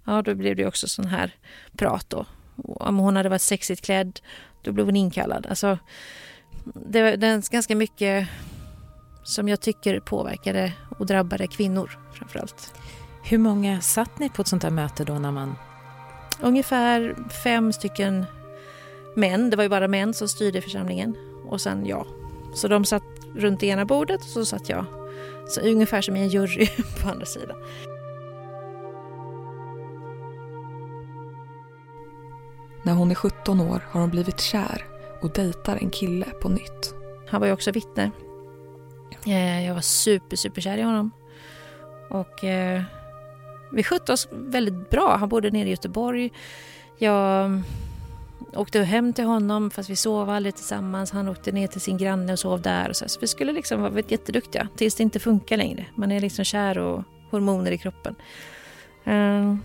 ja 0.06 0.22
då 0.22 0.36
blev 0.36 0.56
det 0.56 0.66
också 0.66 0.88
sån 0.88 1.06
här 1.06 1.36
prat 1.78 2.10
då. 2.10 2.26
Om 2.64 2.98
hon 2.98 3.16
hade 3.16 3.30
varit 3.30 3.42
sexigt 3.42 3.86
klädd, 3.86 4.20
då 4.62 4.72
blev 4.72 4.86
hon 4.86 4.96
inkallad. 4.96 5.46
Alltså, 5.50 5.78
det, 6.74 7.16
det 7.16 7.28
är 7.28 7.52
ganska 7.52 7.76
mycket 7.76 8.28
som 9.24 9.50
jag 9.50 9.60
tycker 9.60 10.00
påverkade 10.00 10.74
och 11.00 11.06
drabbade 11.06 11.48
kvinnor 11.48 12.00
framförallt. 12.14 12.74
Hur 13.24 13.38
många 13.38 13.82
satt 13.82 14.20
ni 14.20 14.30
på 14.30 14.42
ett 14.42 14.48
sånt 14.48 14.64
här 14.64 14.70
möte 14.70 15.04
då 15.04 15.14
när 15.14 15.32
man 15.32 15.56
ungefär 16.42 17.16
fem 17.44 17.74
stycken 17.74 18.26
män, 19.16 19.50
det 19.50 19.58
var 19.58 19.64
ju 19.64 19.70
bara 19.70 19.88
män 19.88 20.14
som 20.14 20.28
styrde 20.28 20.62
församlingen 20.62 21.16
och 21.46 21.62
sen 21.62 21.86
jag. 21.86 22.08
Så 22.54 22.68
de 22.68 22.86
satt 22.86 23.04
runt 23.36 23.60
det 23.60 23.68
ena 23.68 23.86
bordet 23.86 24.22
och 24.22 24.28
så 24.28 24.46
satt 24.46 24.70
jag. 24.70 24.86
Så 25.48 25.62
ungefär 25.62 26.02
som 26.02 26.16
i 26.16 26.20
en 26.20 26.30
jury 26.30 26.68
på 27.02 27.10
andra 27.10 27.26
sidan. 27.26 27.58
När 32.84 32.94
hon 32.94 33.12
är 33.12 33.16
17 33.16 33.62
år 33.62 33.84
har 33.90 34.02
hon 34.02 34.10
blivit 34.10 34.40
kär 34.40 34.97
och 35.22 35.32
dejtar 35.32 35.76
en 35.76 35.90
kille 35.90 36.26
på 36.42 36.50
nytt. 36.50 36.94
Han 37.28 37.40
var 37.40 37.48
ju 37.48 37.54
också 37.54 37.72
vittne. 37.72 38.12
Eh, 39.26 39.66
jag 39.66 39.74
var 39.74 39.82
super, 39.82 40.36
super 40.36 40.62
kär 40.62 40.78
i 40.78 40.82
honom. 40.82 41.12
Och 42.10 42.44
eh, 42.44 42.82
vi 43.72 43.84
skötte 43.84 44.14
oss 44.14 44.28
väldigt 44.32 44.90
bra. 44.90 45.16
Han 45.16 45.30
bodde 45.30 45.52
nere 45.52 45.68
i 45.68 45.72
Göteborg. 45.72 46.32
Jag 46.98 47.62
åkte 48.54 48.80
hem 48.80 49.14
till 49.14 49.26
honom 49.26 49.72
fast 49.72 49.90
vi 49.90 49.96
sov 49.96 50.30
aldrig 50.30 50.56
tillsammans. 50.56 51.12
Han 51.12 51.28
åkte 51.28 51.52
ner 51.52 51.68
till 51.68 51.82
sin 51.82 51.98
granne 51.98 52.34
och 52.34 52.40
sov 52.40 52.62
där. 52.62 52.90
Och 52.90 52.96
så. 52.96 53.10
så 53.10 53.20
vi 53.20 53.28
skulle 53.28 53.52
liksom 53.52 53.82
vara 53.82 54.02
jätteduktiga 54.08 54.68
tills 54.76 54.96
det 54.96 55.04
inte 55.04 55.20
funkar 55.20 55.58
längre. 55.58 55.86
Man 55.96 56.12
är 56.12 56.20
liksom 56.20 56.46
kär 56.46 56.78
och 56.78 57.04
hormoner 57.32 57.72
i 57.72 57.78
kroppen. 57.78 58.16
Eh, 59.04 59.56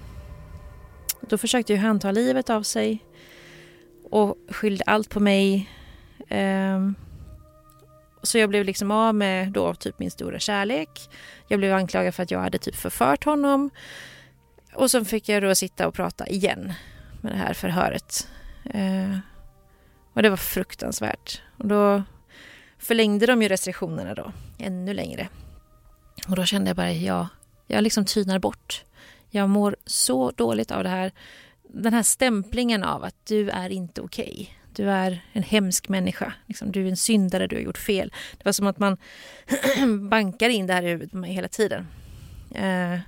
då 1.20 1.38
försökte 1.38 1.72
ju 1.72 1.78
han 1.78 2.00
ta 2.00 2.10
livet 2.10 2.50
av 2.50 2.62
sig 2.62 3.04
och 4.12 4.36
skyllde 4.48 4.84
allt 4.86 5.10
på 5.10 5.20
mig. 5.20 5.70
Um, 6.30 6.94
så 8.22 8.38
jag 8.38 8.48
blev 8.48 8.64
liksom 8.64 8.90
av 8.90 9.14
med 9.14 9.52
då 9.52 9.74
typ 9.74 9.98
min 9.98 10.10
stora 10.10 10.38
kärlek. 10.38 11.10
Jag 11.48 11.58
blev 11.58 11.74
anklagad 11.74 12.14
för 12.14 12.22
att 12.22 12.30
jag 12.30 12.40
hade 12.40 12.58
typ 12.58 12.74
förfört 12.74 13.24
honom. 13.24 13.70
Och 14.74 14.90
så 14.90 15.04
fick 15.04 15.28
jag 15.28 15.42
då 15.42 15.54
sitta 15.54 15.88
och 15.88 15.94
prata 15.94 16.26
igen 16.26 16.72
med 17.20 17.32
det 17.32 17.38
här 17.38 17.54
förhöret. 17.54 18.28
Eh, 18.64 19.18
och 20.12 20.22
det 20.22 20.30
var 20.30 20.36
fruktansvärt. 20.36 21.42
Och 21.56 21.66
då 21.66 22.02
förlängde 22.78 23.26
de 23.26 23.42
ju 23.42 23.48
restriktionerna 23.48 24.14
då 24.14 24.32
ännu 24.58 24.94
längre. 24.94 25.28
Och 26.28 26.36
då 26.36 26.44
kände 26.44 26.68
jag 26.70 26.76
bara, 26.76 26.92
ja, 26.92 27.28
jag 27.66 27.82
liksom 27.82 28.04
tynar 28.04 28.38
bort. 28.38 28.84
Jag 29.30 29.48
mår 29.48 29.76
så 29.86 30.30
dåligt 30.30 30.70
av 30.70 30.82
det 30.82 30.88
här. 30.88 31.12
Den 31.74 31.94
här 31.94 32.02
stämplingen 32.02 32.84
av 32.84 33.04
att 33.04 33.26
du 33.26 33.50
är 33.50 33.70
inte 33.70 34.00
okej. 34.00 34.32
Okay. 34.32 34.46
Du 34.74 34.90
är 34.90 35.24
en 35.32 35.42
hemsk 35.42 35.88
människa. 35.88 36.32
Liksom, 36.46 36.72
du 36.72 36.86
är 36.86 36.90
en 36.90 36.96
syndare, 36.96 37.46
du 37.46 37.56
har 37.56 37.62
gjort 37.62 37.78
fel. 37.78 38.12
Det 38.38 38.44
var 38.44 38.52
som 38.52 38.66
att 38.66 38.78
man 38.78 38.96
bankar 40.10 40.48
in 40.48 40.66
det 40.66 40.72
här 40.72 40.82
i 40.82 40.88
huvudet 40.88 41.10
på 41.10 41.16
mig 41.16 41.32
hela 41.32 41.48
tiden. 41.48 41.86
Eh, 42.54 43.00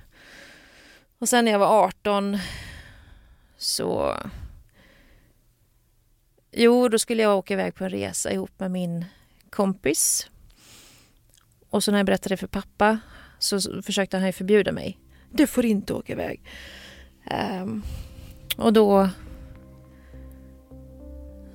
och 1.19 1.29
sen 1.29 1.45
när 1.45 1.51
jag 1.51 1.59
var 1.59 1.85
18 1.85 2.37
så... 3.57 4.17
Jo, 6.51 6.89
då 6.89 6.99
skulle 6.99 7.23
jag 7.23 7.37
åka 7.37 7.53
iväg 7.53 7.75
på 7.75 7.83
en 7.83 7.89
resa 7.89 8.31
ihop 8.31 8.59
med 8.59 8.71
min 8.71 9.05
kompis. 9.49 10.29
Och 11.69 11.83
så 11.83 11.91
när 11.91 11.99
jag 11.99 12.05
berättade 12.05 12.33
det 12.33 12.37
för 12.37 12.47
pappa 12.47 12.99
så 13.39 13.81
försökte 13.81 14.17
han 14.17 14.33
förbjuda 14.33 14.71
mig. 14.71 14.99
Du 15.31 15.47
får 15.47 15.65
inte 15.65 15.93
åka 15.93 16.13
iväg. 16.13 16.41
Um, 17.61 17.83
och 18.57 18.73
då 18.73 19.09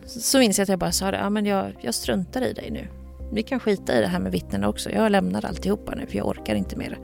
så 0.07 0.39
minns 0.39 0.59
jag 0.59 0.63
att 0.63 0.69
jag 0.69 0.79
bara 0.79 0.93
sa 0.93 1.11
det, 1.11 1.17
ja 1.17 1.31
men 1.31 1.47
jag, 1.47 1.77
jag 1.81 1.95
struntar 1.95 2.43
i 2.43 2.53
dig 2.53 2.71
nu. 2.71 2.89
Vi 3.33 3.43
kan 3.43 3.61
skita 3.61 3.99
i 3.99 4.01
det 4.01 4.07
här 4.07 4.19
med 4.19 4.33
vittnena 4.33 4.69
också. 4.69 4.91
Jag 4.91 5.13
lämnar 5.13 5.45
alltihopa 5.45 5.95
nu 5.95 6.07
för 6.07 6.17
jag 6.17 6.29
orkar 6.29 6.55
inte 6.55 6.77
mer. 6.77 6.99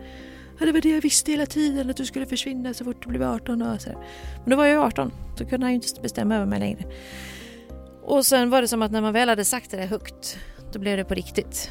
Ja, 0.59 0.67
det 0.67 0.73
var 0.73 0.81
det 0.81 0.91
jag 0.91 1.01
visste 1.01 1.31
hela 1.31 1.47
tiden, 1.47 1.91
att 1.91 1.97
du 1.97 2.05
skulle 2.05 2.27
försvinna 2.27 2.75
så 2.75 2.85
fort 2.85 3.03
du 3.03 3.09
blev 3.09 3.23
18. 3.23 3.63
Och 3.63 3.81
så. 3.81 3.91
Men 4.43 4.51
då 4.51 4.57
var 4.57 4.65
jag 4.65 4.73
ju 4.73 4.81
18, 4.81 5.13
så 5.39 5.45
kunde 5.45 5.67
han 5.67 5.73
ju 5.73 5.75
inte 5.75 6.01
bestämma 6.01 6.37
över 6.37 6.47
mig 6.47 6.59
längre. 6.59 6.85
Och 8.03 8.27
sen 8.27 8.51
var 8.51 8.63
det 8.63 8.69
som 8.69 8.83
att 8.83 8.93
när 8.93 9.01
man 9.01 9.13
väl 9.13 9.29
hade 9.29 9.45
sagt 9.45 9.71
det 9.71 9.77
där 9.77 9.87
högt, 9.87 10.39
då 10.73 10.79
blev 10.79 10.97
det 10.97 11.05
på 11.05 11.15
riktigt. 11.15 11.71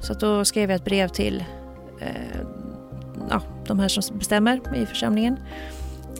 Så 0.00 0.14
då 0.14 0.44
skrev 0.44 0.70
jag 0.70 0.76
ett 0.76 0.84
brev 0.84 1.08
till 1.08 1.44
eh, 2.00 2.40
ja, 3.30 3.42
de 3.66 3.78
här 3.78 3.88
som 3.88 4.18
bestämmer 4.18 4.76
i 4.76 4.86
församlingen. 4.86 5.36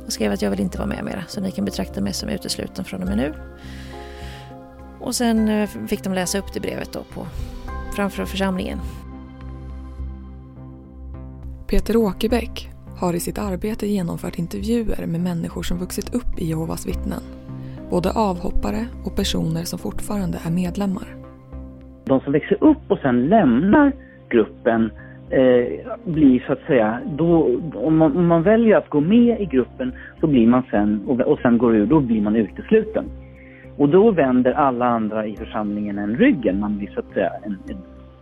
Och 0.08 0.12
skrev 0.12 0.32
att 0.32 0.42
jag 0.42 0.50
vill 0.50 0.60
inte 0.60 0.78
vara 0.78 0.88
med 0.88 1.04
mera, 1.04 1.22
så 1.26 1.40
ni 1.40 1.50
kan 1.50 1.64
betrakta 1.64 2.00
mig 2.00 2.12
som 2.12 2.28
utesluten 2.28 2.84
från 2.84 3.02
och 3.02 3.08
med 3.08 3.16
nu. 3.16 3.34
Och 5.00 5.14
sen 5.14 5.48
eh, 5.48 5.68
fick 5.68 6.04
de 6.04 6.12
läsa 6.12 6.38
upp 6.38 6.54
det 6.54 6.60
brevet 6.60 6.92
då 6.92 7.02
på, 7.14 7.26
framför 7.96 8.24
församlingen. 8.24 8.78
Peter 11.66 11.96
Åkerbäck 11.96 12.70
har 12.96 13.14
i 13.14 13.20
sitt 13.20 13.38
arbete 13.38 13.86
genomfört 13.86 14.38
intervjuer 14.38 15.06
med 15.06 15.20
människor 15.20 15.62
som 15.62 15.78
vuxit 15.78 16.14
upp 16.14 16.38
i 16.38 16.46
Jehovas 16.46 16.86
vittnen. 16.86 17.22
Både 17.90 18.10
avhoppare 18.10 18.86
och 19.04 19.16
personer 19.16 19.64
som 19.64 19.78
fortfarande 19.78 20.38
är 20.46 20.50
medlemmar. 20.50 21.16
De 22.04 22.20
som 22.20 22.32
växer 22.32 22.64
upp 22.64 22.90
och 22.90 22.98
sen 22.98 23.28
lämnar 23.28 23.92
gruppen 24.30 24.90
eh, 25.30 25.66
blir 26.04 26.44
så 26.46 26.52
att 26.52 26.66
säga, 26.66 27.00
då, 27.06 27.60
om, 27.74 27.96
man, 27.96 28.16
om 28.16 28.26
man 28.26 28.42
väljer 28.42 28.76
att 28.76 28.88
gå 28.88 29.00
med 29.00 29.40
i 29.40 29.44
gruppen 29.44 29.92
så 30.20 30.26
blir 30.26 30.46
man 30.46 30.62
sen, 30.70 31.00
och, 31.06 31.20
och 31.20 31.38
sen 31.38 31.58
går 31.58 31.76
ur, 31.76 31.86
då 31.86 32.00
blir 32.00 32.20
man 32.20 32.36
utesluten. 32.36 33.04
Och 33.76 33.88
då 33.88 34.10
vänder 34.10 34.52
alla 34.52 34.86
andra 34.86 35.26
i 35.26 35.36
församlingen 35.36 35.98
en 35.98 36.16
ryggen, 36.16 36.60
man 36.60 36.78
blir 36.78 36.88
så 36.94 37.00
att 37.00 37.12
säga 37.12 37.30
en, 37.42 37.58
en, 37.68 37.76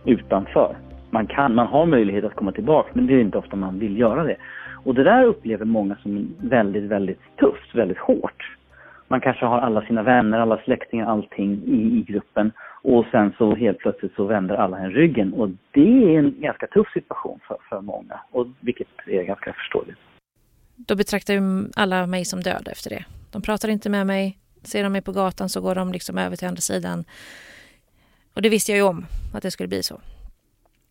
utanför. 0.05 0.75
Man, 1.09 1.27
kan, 1.27 1.55
man 1.55 1.67
har 1.67 1.85
möjlighet 1.85 2.23
att 2.23 2.35
komma 2.35 2.51
tillbaka 2.51 2.89
men 2.93 3.07
det 3.07 3.13
är 3.13 3.19
inte 3.19 3.37
ofta 3.37 3.55
man 3.55 3.79
vill 3.79 3.99
göra 3.99 4.23
det. 4.23 4.35
Och 4.83 4.95
det 4.95 5.03
där 5.03 5.23
upplever 5.23 5.65
många 5.65 5.95
som 5.95 6.27
väldigt, 6.41 6.83
väldigt 6.83 7.19
tufft, 7.39 7.75
väldigt 7.75 7.97
hårt. 7.97 8.57
Man 9.07 9.21
kanske 9.21 9.45
har 9.45 9.59
alla 9.59 9.81
sina 9.81 10.03
vänner, 10.03 10.39
alla 10.39 10.57
släktingar, 10.57 11.05
allting 11.05 11.61
i, 11.65 11.97
i 11.99 12.05
gruppen 12.07 12.51
och 12.87 13.05
sen 13.11 13.33
så 13.37 13.55
helt 13.55 13.77
plötsligt 13.77 14.15
så 14.15 14.25
vänder 14.25 14.55
alla 14.55 14.77
en 14.77 14.91
ryggen 14.91 15.33
och 15.33 15.49
det 15.71 16.03
är 16.03 16.19
en 16.19 16.41
ganska 16.41 16.67
tuff 16.67 16.87
situation 16.93 17.39
för, 17.47 17.57
för 17.69 17.81
många, 17.81 18.19
och 18.31 18.47
vilket 18.59 18.87
är 19.07 19.23
ganska 19.23 19.53
förståeligt. 19.53 19.97
Då 20.75 20.95
betraktar 20.95 21.33
ju 21.33 21.41
alla 21.75 22.07
mig 22.07 22.25
som 22.25 22.39
död 22.41 22.67
efter 22.71 22.89
det. 22.89 23.05
De 23.31 23.41
pratar 23.41 23.69
inte 23.69 23.89
med 23.89 24.07
mig, 24.07 24.37
ser 24.63 24.83
de 24.83 24.91
mig 24.91 25.01
på 25.01 25.11
gatan 25.11 25.49
så 25.49 25.61
går 25.61 25.75
de 25.75 25.91
liksom 25.91 26.17
över 26.17 26.35
till 26.35 26.47
andra 26.47 26.61
sidan. 26.61 27.03
Och 28.35 28.41
det 28.41 28.49
visste 28.49 28.71
jag 28.71 28.77
ju 28.77 28.83
om, 28.83 29.05
att 29.33 29.43
det 29.43 29.51
skulle 29.51 29.69
bli 29.69 29.83
så. 29.83 30.01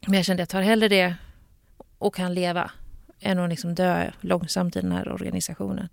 Men 0.07 0.15
jag 0.15 0.25
kände 0.25 0.43
att 0.43 0.53
jag 0.53 0.61
tar 0.61 0.69
hellre 0.71 0.89
det 0.89 1.15
och 1.99 2.15
kan 2.15 2.35
leva 2.35 2.71
än 3.21 3.39
att 3.39 3.51
liksom 3.51 3.75
dö 3.75 4.11
långsamt 4.21 4.77
i 4.77 4.81
den 4.81 4.93
här 4.93 5.13
organisationen. 5.13 5.89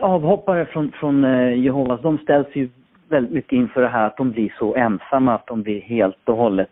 Avhoppare 0.00 0.66
från, 0.66 0.92
från 0.92 1.24
eh, 1.24 1.64
Jehovas, 1.64 2.02
de 2.02 2.18
ställs 2.18 2.48
ju 2.52 2.70
väldigt 3.12 3.32
mycket 3.32 3.52
inför 3.52 3.80
det 3.80 3.88
här 3.88 4.06
att 4.06 4.16
de 4.16 4.30
blir 4.30 4.54
så 4.58 4.74
ensamma 4.74 5.34
att 5.34 5.46
de 5.46 5.62
blir 5.62 5.80
helt 5.80 6.28
och 6.28 6.36
hållet 6.36 6.70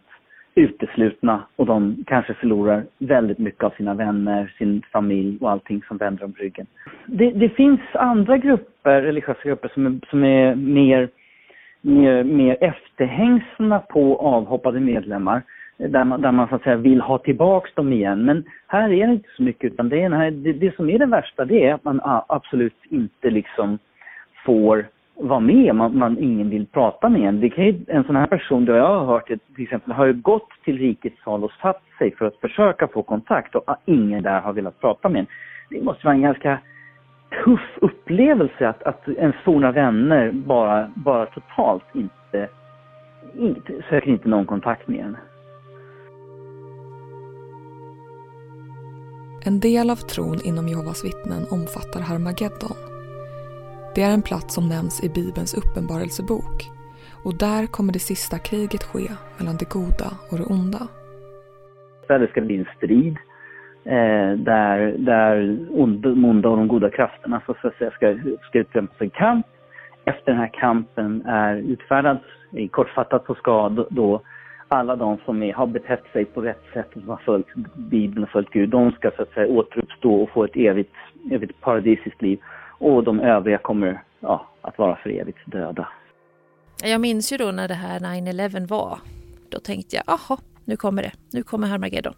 uteslutna 0.55 1.43
och 1.57 1.67
de 1.67 2.05
kanske 2.07 2.35
förlorar 2.35 2.85
väldigt 2.99 3.39
mycket 3.39 3.65
av 3.65 3.71
sina 3.71 3.95
vänner, 3.95 4.55
sin 4.59 4.83
familj 4.93 5.39
och 5.41 5.51
allting 5.51 5.83
som 5.89 5.97
vänder 5.97 6.25
om 6.25 6.35
ryggen. 6.39 6.67
Det, 7.07 7.31
det 7.31 7.49
finns 7.49 7.81
andra 7.95 8.37
grupper, 8.37 9.03
religiösa 9.03 9.41
grupper 9.45 9.71
som 9.75 9.87
är, 9.87 10.01
som 10.11 10.25
är 10.25 10.55
mer, 10.55 11.09
mer, 11.81 12.25
mer 12.25 12.57
efterhängsna 12.61 13.79
på 13.79 14.17
avhoppade 14.17 14.81
medlemmar 14.81 15.43
där 15.77 16.05
man, 16.05 16.21
där 16.21 16.33
man 16.33 16.49
så 16.49 16.55
att 16.55 16.63
säga 16.63 16.77
vill 16.77 17.01
ha 17.01 17.19
tillbaks 17.19 17.75
dem 17.75 17.93
igen. 17.93 18.25
Men 18.25 18.45
här 18.67 18.93
är 18.93 19.07
det 19.07 19.13
inte 19.13 19.29
så 19.37 19.43
mycket 19.43 19.73
utan 19.73 19.89
det, 19.89 20.03
är 20.03 20.11
här, 20.11 20.31
det, 20.31 20.53
det 20.53 20.77
som 20.77 20.91
är 20.91 20.99
det 20.99 21.07
värsta 21.07 21.45
det 21.45 21.67
är 21.67 21.75
att 21.75 21.85
man 21.85 22.01
absolut 22.29 22.85
inte 22.91 23.31
liksom 23.31 23.79
får 24.45 24.87
vara 25.21 25.41
med, 25.41 25.75
man, 25.75 25.99
man, 25.99 26.19
ingen 26.19 26.51
vill 26.51 26.67
prata 26.67 27.09
med 27.09 27.29
en. 27.29 27.41
Det 27.41 27.51
kan 27.51 27.65
ju, 27.65 27.85
en 27.89 28.05
sån 28.05 28.17
här 28.17 28.27
person, 28.27 28.65
då 28.65 28.73
jag 28.73 28.99
har 28.99 29.05
hört 29.05 29.29
det, 29.29 29.39
till 29.55 29.65
exempel, 29.65 29.93
har 29.93 30.07
ju 30.07 30.13
gått 30.13 30.49
till 30.65 30.79
rikets 30.79 31.23
sal 31.25 31.45
och 31.45 31.53
satt 31.63 31.83
sig 31.99 32.17
för 32.17 32.27
att 32.27 32.37
försöka 32.37 32.89
få 32.89 33.03
kontakt 33.03 33.55
och 33.55 33.65
ingen 33.85 34.23
där 34.23 34.41
har 34.41 34.53
velat 34.53 34.81
prata 34.81 35.09
med 35.09 35.21
en. 35.21 35.27
Det 35.71 35.83
måste 35.83 36.07
vara 36.07 36.15
en 36.15 36.23
ganska 36.23 36.59
tuff 37.45 37.79
upplevelse 37.81 38.69
att, 38.69 38.83
att 38.83 39.09
ens 39.09 39.37
forna 39.45 39.73
vänner 39.73 40.33
bara, 40.33 40.91
bara 40.95 41.27
totalt 41.27 41.85
inte, 41.95 42.49
inte 43.39 43.83
söker 43.91 44.11
inte 44.11 44.29
någon 44.29 44.47
kontakt 44.47 44.89
med 44.89 45.01
en. 45.01 45.17
En 49.47 49.61
del 49.61 49.91
av 49.91 49.97
tron 49.97 50.39
inom 50.45 50.69
Jehovas 50.69 51.05
vittnen 51.05 51.43
omfattar 51.51 52.01
Harmageddon 52.01 52.90
det 53.95 54.03
är 54.03 54.15
en 54.15 54.23
plats 54.23 54.55
som 54.55 54.69
nämns 54.69 55.05
i 55.05 55.09
Bibelns 55.09 55.55
uppenbarelsebok 55.55 56.71
och 57.25 57.35
där 57.35 57.67
kommer 57.67 57.93
det 57.93 57.99
sista 57.99 58.39
kriget 58.39 58.83
ske 58.83 59.09
mellan 59.39 59.57
det 59.57 59.69
goda 59.69 60.11
och 60.31 60.39
det 60.39 60.45
onda. 60.45 60.83
Det 62.09 62.31
ska 62.31 62.41
bli 62.41 62.57
en 62.57 62.69
strid 62.77 63.17
eh, 63.85 64.33
där, 64.53 64.95
där 64.99 65.59
de 66.03 66.25
onda 66.25 66.49
och 66.49 66.57
de 66.57 66.69
goda 66.69 66.91
krafterna 66.91 67.43
så 67.47 67.53
att 67.53 67.75
säga, 67.75 67.91
ska, 67.91 68.19
ska 68.49 68.59
utkämpas 68.59 69.01
en 69.01 69.11
kamp. 69.11 69.47
Efter 70.05 70.33
den 70.33 70.41
här 70.41 70.51
kampen 70.53 71.27
är 71.27 71.57
utfärdad, 71.57 72.19
kortfattat 72.71 73.27
så 73.27 73.35
ska 73.35 73.69
då 73.91 74.21
alla 74.69 74.97
de 74.97 75.19
som 75.25 75.43
är, 75.43 75.53
har 75.53 75.67
betett 75.67 76.05
sig 76.13 76.25
på 76.25 76.41
rätt 76.41 76.65
sätt 76.73 76.87
och 76.95 77.01
som 77.01 77.09
har 77.09 77.23
följt 77.25 77.55
Bibeln 77.75 78.23
och 78.23 78.31
följt 78.31 78.51
Gud, 78.51 78.69
de 78.69 78.93
ska 78.93 79.11
så 79.17 79.23
att 79.23 79.33
säga 79.33 79.53
återuppstå 79.53 80.15
och 80.23 80.31
få 80.31 80.45
ett 80.45 80.57
evigt, 80.57 80.95
evigt 81.31 81.61
paradisiskt 81.61 82.23
liv 82.23 82.39
och 82.81 83.05
de 83.05 83.21
övriga 83.21 83.59
kommer 83.59 84.03
ja, 84.21 84.49
att 84.61 84.79
vara 84.79 84.97
för 84.97 85.11
evigt 85.11 85.39
döda. 85.45 85.89
Jag 86.83 87.01
minns 87.01 87.33
ju 87.33 87.37
då 87.37 87.51
när 87.51 87.69
det 87.69 87.75
här 87.75 88.01
9-11 88.01 88.67
var. 88.67 88.99
Då 89.49 89.59
tänkte 89.59 89.97
jag, 89.97 90.05
jaha, 90.07 90.39
nu 90.65 90.77
kommer 90.77 91.03
det. 91.03 91.13
Nu 91.31 91.43
kommer 91.43 91.69
Harmageddon. 91.69 92.15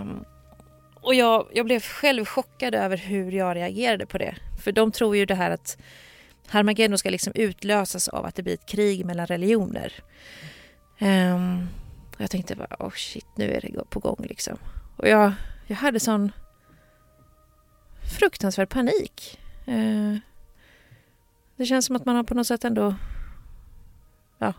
Um, 0.00 0.24
och 1.00 1.14
jag, 1.14 1.46
jag 1.52 1.66
blev 1.66 1.80
själv 1.80 2.24
chockad 2.24 2.74
över 2.74 2.96
hur 2.96 3.32
jag 3.32 3.56
reagerade 3.56 4.06
på 4.06 4.18
det. 4.18 4.34
För 4.64 4.72
de 4.72 4.92
tror 4.92 5.16
ju 5.16 5.26
det 5.26 5.34
här 5.34 5.50
att 5.50 5.78
Harmageddon 6.48 6.98
ska 6.98 7.10
liksom 7.10 7.32
utlösas 7.36 8.08
av 8.08 8.24
att 8.24 8.34
det 8.34 8.42
blir 8.42 8.54
ett 8.54 8.66
krig 8.66 9.06
mellan 9.06 9.26
religioner. 9.26 9.92
Um, 11.00 11.68
jag 12.18 12.30
tänkte 12.30 12.56
bara, 12.56 12.76
oh 12.78 12.90
shit, 12.90 13.26
nu 13.36 13.52
är 13.52 13.60
det 13.60 13.90
på 13.90 14.00
gång 14.00 14.26
liksom. 14.28 14.58
Och 14.96 15.08
jag, 15.08 15.32
jag 15.66 15.76
hade 15.76 16.00
sån 16.00 16.32
fruktansvärd 18.18 18.68
panik. 18.68 19.38
Eh, 19.66 20.16
det 21.56 21.66
känns 21.66 21.86
som 21.86 21.96
att 21.96 22.04
man 22.04 22.16
har 22.16 22.22
på 22.22 22.34
något 22.34 22.46
sätt 22.46 22.64
ändå 22.64 22.94
ja, 24.38 24.54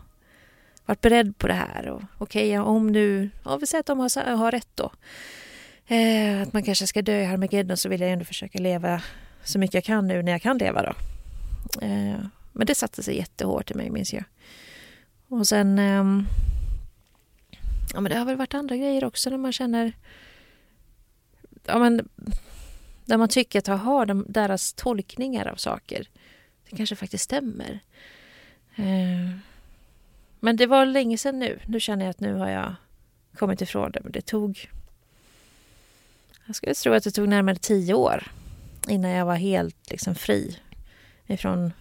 varit 0.86 1.00
beredd 1.00 1.38
på 1.38 1.46
det 1.46 1.54
här. 1.54 1.88
Och 1.88 2.02
Okej, 2.18 2.60
okay, 2.60 2.72
om 2.72 2.92
nu, 2.92 3.30
om 3.42 3.60
vi 3.60 3.66
säger 3.66 3.80
att 3.80 3.86
de 3.86 3.98
har, 3.98 4.36
har 4.36 4.50
rätt 4.52 4.68
då. 4.74 4.92
Eh, 5.86 6.42
att 6.42 6.52
man 6.52 6.62
kanske 6.62 6.86
ska 6.86 7.02
dö 7.02 7.20
i 7.20 7.24
Harmageddon 7.24 7.76
så 7.76 7.88
vill 7.88 8.00
jag 8.00 8.10
ändå 8.10 8.24
försöka 8.24 8.58
leva 8.58 9.02
så 9.44 9.58
mycket 9.58 9.74
jag 9.74 9.84
kan 9.84 10.06
nu 10.06 10.22
när 10.22 10.32
jag 10.32 10.42
kan 10.42 10.58
leva 10.58 10.82
då. 10.82 10.92
Eh, 11.86 12.18
men 12.52 12.66
det 12.66 12.74
satte 12.74 13.02
sig 13.02 13.16
jättehårt 13.16 13.70
i 13.70 13.74
mig 13.74 13.90
minns 13.90 14.12
jag. 14.12 14.24
Och 15.28 15.48
sen 15.48 15.78
Eh, 15.78 16.04
Ja 17.94 18.00
men 18.00 18.12
det 18.12 18.18
har 18.18 18.24
väl 18.24 18.36
varit 18.36 18.54
andra 18.54 18.76
grejer 18.76 19.04
också 19.04 19.30
när 19.30 19.36
man 19.36 19.52
känner 19.52 19.92
Ja 21.66 21.78
men 21.78 22.08
där 23.04 23.16
man 23.16 23.28
tycker 23.28 23.58
att 23.58 23.68
aha, 23.68 24.04
de, 24.04 24.26
deras 24.28 24.72
tolkningar 24.72 25.46
av 25.46 25.56
saker, 25.56 26.08
det 26.70 26.76
kanske 26.76 26.96
faktiskt 26.96 27.24
stämmer. 27.24 27.80
Eh, 28.76 29.38
men 30.40 30.56
det 30.56 30.66
var 30.66 30.86
länge 30.86 31.18
sedan 31.18 31.38
nu. 31.38 31.58
Nu 31.66 31.80
känner 31.80 32.04
jag 32.04 32.10
att 32.10 32.20
nu 32.20 32.34
har 32.34 32.48
jag 32.48 32.74
kommit 33.36 33.62
ifrån 33.62 33.90
det. 33.90 34.00
Men 34.02 34.12
det 34.12 34.20
tog... 34.20 34.70
Jag 36.46 36.56
skulle 36.56 36.74
tro 36.74 36.92
att 36.92 37.04
det 37.04 37.10
tog 37.10 37.28
närmare 37.28 37.56
tio 37.56 37.94
år 37.94 38.32
innan 38.88 39.10
jag 39.10 39.26
var 39.26 39.34
helt 39.34 39.90
liksom 39.90 40.14
fri 40.14 40.58
ifrån 41.26 41.72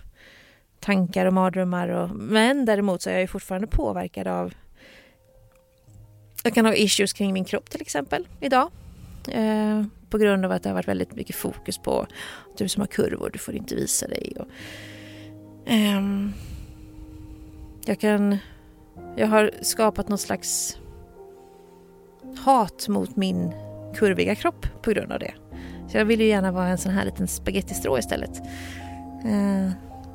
tankar 0.80 1.26
och 1.26 1.34
mardrömmar. 1.34 1.88
Och, 1.88 2.10
men 2.10 2.66
däremot 2.66 3.02
så 3.02 3.10
är 3.10 3.14
jag 3.14 3.22
ju 3.22 3.28
fortfarande 3.28 3.68
påverkad 3.68 4.28
av... 4.28 4.54
Jag 6.44 6.54
kan 6.54 6.66
ha 6.66 6.74
issues 6.74 7.14
kring 7.14 7.34
min 7.34 7.46
kropp 7.46 7.70
till 7.70 7.82
exempel 7.82 8.28
idag. 8.40 8.72
Eh, 9.32 9.84
på 10.14 10.18
grund 10.18 10.46
av 10.46 10.52
att 10.52 10.64
det 10.64 10.70
har 10.70 10.74
varit 10.74 10.88
väldigt 10.88 11.16
mycket 11.16 11.36
fokus 11.36 11.78
på 11.78 12.08
du 12.58 12.70
som 12.70 12.82
har 12.82 12.88
kurvor, 12.88 13.30
du 13.34 13.40
får 13.40 13.54
inte 13.56 13.76
visa 13.76 14.08
dig. 14.08 14.34
Och, 14.40 14.48
um, 15.98 16.34
jag 17.86 18.00
kan... 18.00 18.38
Jag 19.16 19.28
har 19.28 19.52
skapat 19.62 20.10
något 20.10 20.22
slags 20.22 20.78
hat 22.38 22.88
mot 22.88 23.16
min 23.16 23.54
kurviga 23.96 24.36
kropp 24.36 24.66
på 24.82 24.92
grund 24.92 25.12
av 25.12 25.20
det. 25.20 25.34
Så 25.92 25.98
jag 25.98 26.06
vill 26.06 26.22
ju 26.22 26.28
gärna 26.28 26.52
vara 26.52 26.68
en 26.68 26.78
sån 26.78 26.92
här 26.92 27.06
liten 27.06 27.28
spagettistrå 27.28 27.98
istället. 27.98 28.42
Uh, 29.26 29.72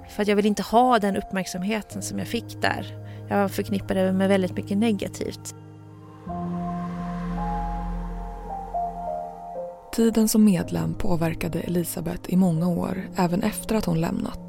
för 0.09 0.23
att 0.23 0.29
jag 0.29 0.37
vill 0.37 0.47
inte 0.47 0.63
ha 0.63 0.99
den 0.99 1.17
uppmärksamheten 1.17 2.03
som 2.03 2.19
jag 2.19 2.29
fick 2.29 2.63
där. 2.63 2.87
Jag 3.29 3.51
förknippar 3.51 3.95
det 3.95 4.13
med 4.13 4.29
väldigt 4.29 4.57
mycket 4.57 4.79
negativt. 4.79 5.55
Tiden 9.99 10.29
som 10.29 10.45
medlem 10.45 10.91
påverkade 11.07 11.59
Elisabeth 11.71 12.25
i 12.35 12.37
många 12.47 12.67
år, 12.85 12.95
även 13.25 13.41
efter 13.51 13.73
att 13.77 13.87
hon 13.91 14.01
lämnat. 14.07 14.45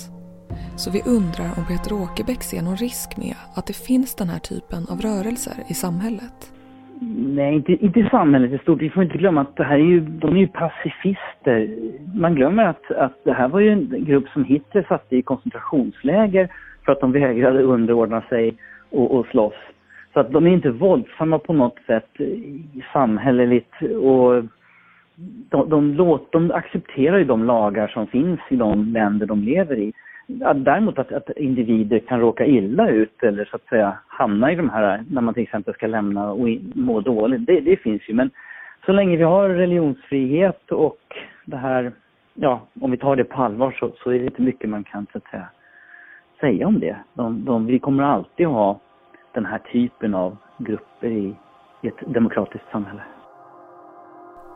Så 0.82 0.88
vi 0.96 1.02
undrar 1.18 1.50
om 1.58 1.64
Peter 1.72 1.92
Åkerbäck 2.04 2.42
ser 2.44 2.62
någon 2.68 2.82
risk 2.88 3.10
med 3.24 3.38
att 3.58 3.68
det 3.70 3.78
finns 3.90 4.12
den 4.22 4.30
här 4.34 4.42
typen 4.52 4.82
av 4.92 4.98
rörelser 5.08 5.58
i 5.72 5.76
samhället. 5.86 6.38
Nej, 7.40 7.52
inte, 7.56 7.72
inte 7.72 8.00
i 8.00 8.08
samhället 8.18 8.52
i 8.52 8.58
stort. 8.64 8.82
Vi 8.82 8.90
får 8.90 9.04
inte 9.04 9.18
glömma 9.18 9.42
att 9.42 9.56
det 9.56 9.64
här 9.64 9.80
är 9.86 9.90
ju, 9.94 10.00
de 10.24 10.36
är 10.36 10.40
ju 10.40 10.48
pacifister. 10.48 11.58
Man 12.24 12.36
glömmer 12.36 12.64
att, 12.64 12.92
att 12.92 13.18
det 13.24 13.34
här 13.34 13.48
var 13.48 13.60
ju 13.60 13.72
en 13.72 14.06
grupp 14.10 14.28
som 14.34 14.44
Hitler 14.44 14.86
satte 14.90 15.16
i 15.16 15.22
koncentrationsläger 15.22 16.46
för 16.86 16.92
att 16.92 17.02
de 17.02 17.12
vägrade 17.12 17.64
underordna 17.64 18.22
sig 18.22 18.58
och, 18.90 19.16
och 19.16 19.26
slåss. 19.26 19.60
Så 20.14 20.20
att 20.20 20.32
de 20.32 20.48
är 20.48 20.52
inte 20.52 20.70
våldsamma 20.70 21.40
på 21.40 21.54
något 21.54 21.80
sätt 21.88 22.10
samhälleligt 22.94 23.74
och 23.82 24.44
de, 25.50 25.70
de, 25.70 25.94
låt, 25.94 26.32
de 26.32 26.52
accepterar 26.52 27.18
ju 27.18 27.24
de 27.24 27.44
lagar 27.44 27.88
som 27.88 28.08
finns 28.08 28.40
i 28.50 28.56
de 28.56 28.94
länder 28.94 29.26
de 29.26 29.44
lever 29.44 29.76
i. 29.76 29.94
Däremot 30.56 31.00
att, 31.00 31.12
att, 31.12 31.30
individer 31.30 32.00
kan 32.00 32.20
råka 32.20 32.46
illa 32.46 32.90
ut 32.90 33.24
eller 33.24 33.46
så 33.46 33.56
att 33.56 33.66
säga 33.66 33.98
hamna 34.08 34.52
i 34.52 34.56
de 34.56 34.70
här, 34.70 35.04
när 35.10 35.22
man 35.22 35.34
till 35.34 35.44
exempel 35.44 35.74
ska 35.74 35.88
lämna 35.88 36.32
och 36.32 36.48
må 36.74 37.02
dåligt, 37.02 37.46
det, 37.46 37.60
det 37.60 37.78
finns 37.78 38.02
ju. 38.10 38.14
Men 38.14 38.30
så 38.86 38.92
länge 38.92 39.18
vi 39.18 39.24
har 39.24 39.50
religionsfrihet 39.50 40.72
och 40.72 41.00
det 41.46 41.58
här, 41.58 41.92
ja, 42.34 42.62
om 42.82 42.92
vi 42.92 42.98
tar 42.98 43.16
det 43.16 43.24
på 43.24 43.42
allvar 43.44 43.72
så, 43.72 43.92
så 44.04 44.12
är 44.12 44.20
det 44.20 44.26
inte 44.26 44.42
mycket 44.42 44.70
man 44.70 44.84
kan 44.84 45.08
så 45.12 45.18
att 45.18 45.28
säga 45.32 45.48
säga 46.40 46.68
om 46.68 46.80
det. 46.80 46.96
De, 47.14 47.46
de, 47.46 47.66
vi 47.66 47.80
kommer 47.80 48.04
alltid 48.04 48.48
ha 48.48 48.80
den 49.34 49.46
här 49.46 49.60
typen 49.72 50.16
av 50.16 50.38
grupper 50.58 51.08
i, 51.08 51.36
i 51.82 51.88
ett 51.88 52.14
demokratiskt 52.14 52.72
samhälle. 52.72 53.02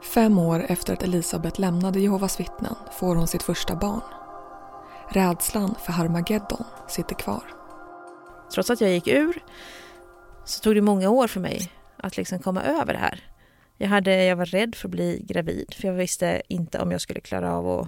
Fem 0.04 0.38
år 0.38 0.66
efter 0.70 0.94
att 0.94 1.04
Elisabeth 1.04 1.60
lämnade 1.62 2.00
Jehovas 2.00 2.39
vittnen 2.39 2.76
får 3.00 3.16
hon 3.16 3.28
sitt 3.28 3.44
första 3.44 3.76
barn. 3.76 4.02
Rädslan 5.10 5.76
för 5.86 5.92
Harmageddon 5.92 6.63
sitter 6.88 7.16
kvar. 7.16 7.44
Trots 8.54 8.70
att 8.70 8.82
jag 8.82 8.92
gick 8.92 9.08
ur 9.08 9.44
så 10.46 10.60
tog 10.60 10.76
det 10.76 10.82
många 10.82 11.10
år 11.10 11.28
för 11.28 11.39
mig 11.39 11.72
att 11.98 12.18
liksom 12.18 12.39
komma 12.39 12.63
över 12.63 12.94
det 12.94 13.00
här. 13.00 13.24
Jag, 13.78 13.88
hade, 13.88 14.24
jag 14.24 14.36
var 14.36 14.46
rädd 14.46 14.76
för 14.76 14.88
att 14.88 14.92
bli 14.92 15.26
gravid 15.28 15.74
för 15.74 15.88
jag 15.88 15.96
visste 15.96 16.42
inte 16.48 16.80
om 16.80 16.92
jag 16.92 17.02
skulle 17.02 17.20
klara 17.20 17.54
av 17.54 17.70
att 17.70 17.88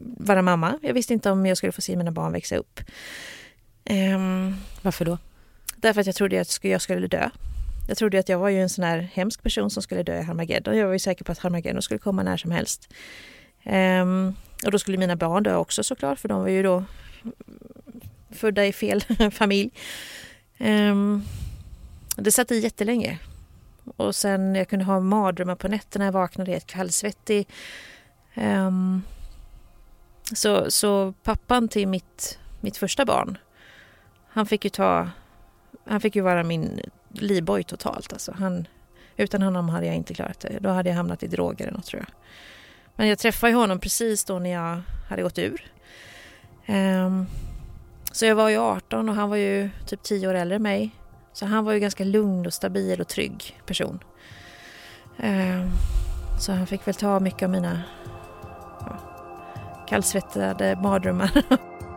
vara 0.00 0.42
mamma. 0.42 0.78
Jag 0.82 0.94
visste 0.94 1.12
inte 1.12 1.30
om 1.30 1.46
jag 1.46 1.56
skulle 1.56 1.72
få 1.72 1.80
se 1.80 1.96
mina 1.96 2.10
barn 2.10 2.32
växa 2.32 2.56
upp. 2.56 2.80
Um, 3.90 4.56
Varför 4.82 5.04
då? 5.04 5.18
Därför 5.76 6.00
att 6.00 6.06
jag 6.06 6.16
trodde 6.16 6.40
att 6.40 6.64
jag 6.64 6.82
skulle 6.82 7.06
dö. 7.06 7.30
Jag 7.90 7.98
trodde 7.98 8.18
att 8.18 8.28
jag 8.28 8.38
var 8.38 8.48
ju 8.48 8.62
en 8.62 8.68
sån 8.68 8.84
här 8.84 8.98
hemsk 8.98 9.42
person 9.42 9.70
som 9.70 9.82
skulle 9.82 10.02
dö 10.02 10.18
i 10.18 10.22
Harmageddon. 10.22 10.76
Jag 10.76 10.86
var 10.86 10.92
ju 10.92 10.98
säker 10.98 11.24
på 11.24 11.32
att 11.32 11.38
Harmageddon 11.38 11.82
skulle 11.82 11.98
komma 11.98 12.22
när 12.22 12.36
som 12.36 12.50
helst. 12.50 12.88
Um, 13.64 14.36
och 14.64 14.70
då 14.70 14.78
skulle 14.78 14.98
mina 14.98 15.16
barn 15.16 15.42
dö 15.42 15.56
också 15.56 15.82
såklart, 15.82 16.18
för 16.18 16.28
de 16.28 16.40
var 16.40 16.48
ju 16.48 16.62
då 16.62 16.84
födda 18.30 18.66
i 18.66 18.72
fel 18.72 19.00
familj. 19.32 19.70
Um, 20.58 21.24
det 22.16 22.30
satt 22.30 22.50
i 22.50 22.58
jättelänge. 22.58 23.18
Och 23.96 24.14
sen 24.16 24.54
jag 24.54 24.68
kunde 24.68 24.84
ha 24.84 25.00
mardrömmar 25.00 25.56
på 25.56 25.68
nätterna, 25.68 26.04
jag 26.04 26.12
vaknade 26.12 26.50
helt 26.50 26.66
kallsvettig. 26.66 27.48
Um, 28.34 29.02
så, 30.34 30.70
så 30.70 31.14
pappan 31.22 31.68
till 31.68 31.88
mitt, 31.88 32.38
mitt 32.60 32.76
första 32.76 33.04
barn, 33.04 33.38
han 34.28 34.46
fick 34.46 34.64
ju 34.64 34.70
ta, 34.70 35.10
han 35.84 36.00
fick 36.00 36.16
ju 36.16 36.22
vara 36.22 36.42
min 36.42 36.80
livboj 37.12 37.62
totalt. 37.62 38.12
Alltså 38.12 38.32
han, 38.38 38.66
utan 39.16 39.42
honom 39.42 39.68
hade 39.68 39.86
jag 39.86 39.94
inte 39.96 40.14
klarat 40.14 40.40
det. 40.40 40.58
Då 40.60 40.68
hade 40.68 40.88
jag 40.88 40.96
hamnat 40.96 41.22
i 41.22 41.26
droger 41.26 41.64
eller 41.64 41.76
något 41.76 41.86
tror 41.86 42.00
jag. 42.06 42.14
Men 42.96 43.08
jag 43.08 43.18
träffade 43.18 43.52
honom 43.52 43.78
precis 43.78 44.24
då 44.24 44.38
när 44.38 44.50
jag 44.50 44.82
hade 45.08 45.22
gått 45.22 45.38
ur. 45.38 45.72
Um, 46.68 47.26
så 48.12 48.26
jag 48.26 48.34
var 48.34 48.48
ju 48.48 48.58
18 48.58 49.08
och 49.08 49.14
han 49.14 49.28
var 49.30 49.36
ju 49.36 49.70
typ 49.86 50.02
10 50.02 50.28
år 50.28 50.34
äldre 50.34 50.56
än 50.56 50.62
mig. 50.62 50.90
Så 51.32 51.46
han 51.46 51.64
var 51.64 51.72
ju 51.72 51.80
ganska 51.80 52.04
lugn 52.04 52.46
och 52.46 52.54
stabil 52.54 53.00
och 53.00 53.08
trygg 53.08 53.60
person. 53.66 53.98
Um, 55.16 55.70
så 56.40 56.52
han 56.52 56.66
fick 56.66 56.86
väl 56.86 56.94
ta 56.94 57.20
mycket 57.20 57.42
av 57.42 57.50
mina 57.50 57.82
ja, 58.80 58.98
kallsvettade 59.88 60.76
mardrömmar. 60.76 61.30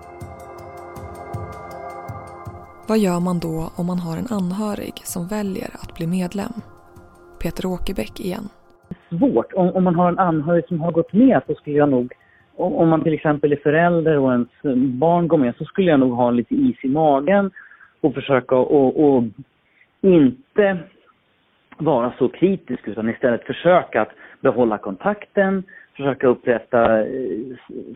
Vad 2.87 2.99
gör 2.99 3.19
man 3.19 3.39
då 3.39 3.71
om 3.75 3.85
man 3.87 3.99
har 3.99 4.17
en 4.17 4.27
anhörig 4.29 4.93
som 5.03 5.27
väljer 5.27 5.69
att 5.81 5.95
bli 5.95 6.07
medlem? 6.07 6.53
Peter 7.41 7.65
Åkerbäck 7.65 8.19
igen 8.19 8.49
svårt. 9.17 9.53
Om, 9.53 9.69
om 9.69 9.83
man 9.83 9.95
har 9.95 10.09
en 10.09 10.19
anhörig 10.19 10.67
som 10.67 10.81
har 10.81 10.91
gått 10.91 11.13
med 11.13 11.41
så 11.47 11.55
skulle 11.55 11.77
jag 11.77 11.89
nog, 11.89 12.13
om, 12.55 12.89
man 12.89 13.03
till 13.03 13.13
exempel 13.13 13.51
är 13.51 13.55
förälder 13.63 14.17
och 14.17 14.31
ens 14.31 14.49
barn 14.99 15.27
går 15.27 15.37
med 15.37 15.55
så 15.55 15.65
skulle 15.65 15.91
jag 15.91 15.99
nog 15.99 16.11
ha 16.11 16.31
lite 16.31 16.55
is 16.55 16.83
i 16.83 16.87
magen 16.87 17.51
och 18.01 18.13
försöka 18.13 18.55
att 18.55 19.23
inte 20.01 20.77
vara 21.77 22.13
så 22.17 22.29
kritisk 22.29 22.87
utan 22.87 23.09
istället 23.09 23.43
försöka 23.43 24.01
att 24.01 24.11
behålla 24.41 24.77
kontakten, 24.77 25.63
försöka 25.95 26.27
upprätta 26.27 26.99
eh, 26.99 27.07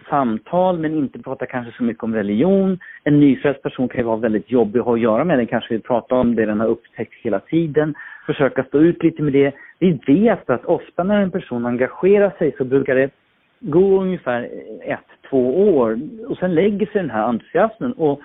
samtal 0.10 0.80
men 0.80 0.96
inte 0.96 1.20
prata 1.20 1.46
kanske 1.46 1.78
så 1.78 1.84
mycket 1.84 2.04
om 2.04 2.16
religion. 2.16 2.80
En 3.04 3.20
nyfödd 3.20 3.62
person 3.62 3.88
kan 3.88 4.00
ju 4.00 4.06
vara 4.06 4.18
väldigt 4.18 4.52
jobbig 4.52 4.80
att 4.80 4.86
ha 4.86 4.94
att 4.94 5.00
göra 5.00 5.24
med. 5.24 5.40
Den 5.40 5.48
kanske 5.48 5.74
vill 5.74 5.82
prata 5.82 6.16
om 6.16 6.36
det 6.36 6.46
den 6.46 6.60
har 6.60 6.68
upptäckt 6.68 7.14
hela 7.14 7.40
tiden. 7.40 7.96
Försöka 8.26 8.64
stå 8.64 8.80
ut 8.80 9.04
lite 9.04 9.22
med 9.24 9.34
det. 9.34 9.54
Vi 9.80 10.00
vet 10.08 10.50
att 10.50 10.66
ofta 10.66 11.04
när 11.04 11.22
en 11.22 11.32
person 11.32 11.66
engagerar 11.66 12.34
sig 12.38 12.56
så 12.58 12.64
brukar 12.64 12.96
det 12.96 13.10
gå 13.60 14.02
ungefär 14.02 14.50
ett, 14.82 15.30
två 15.30 15.70
år 15.78 16.00
och 16.28 16.38
sen 16.38 16.56
lägger 16.56 16.86
sig 16.86 17.02
den 17.02 17.10
här 17.10 17.24
entusiasmen. 17.24 17.94
Och 17.94 18.22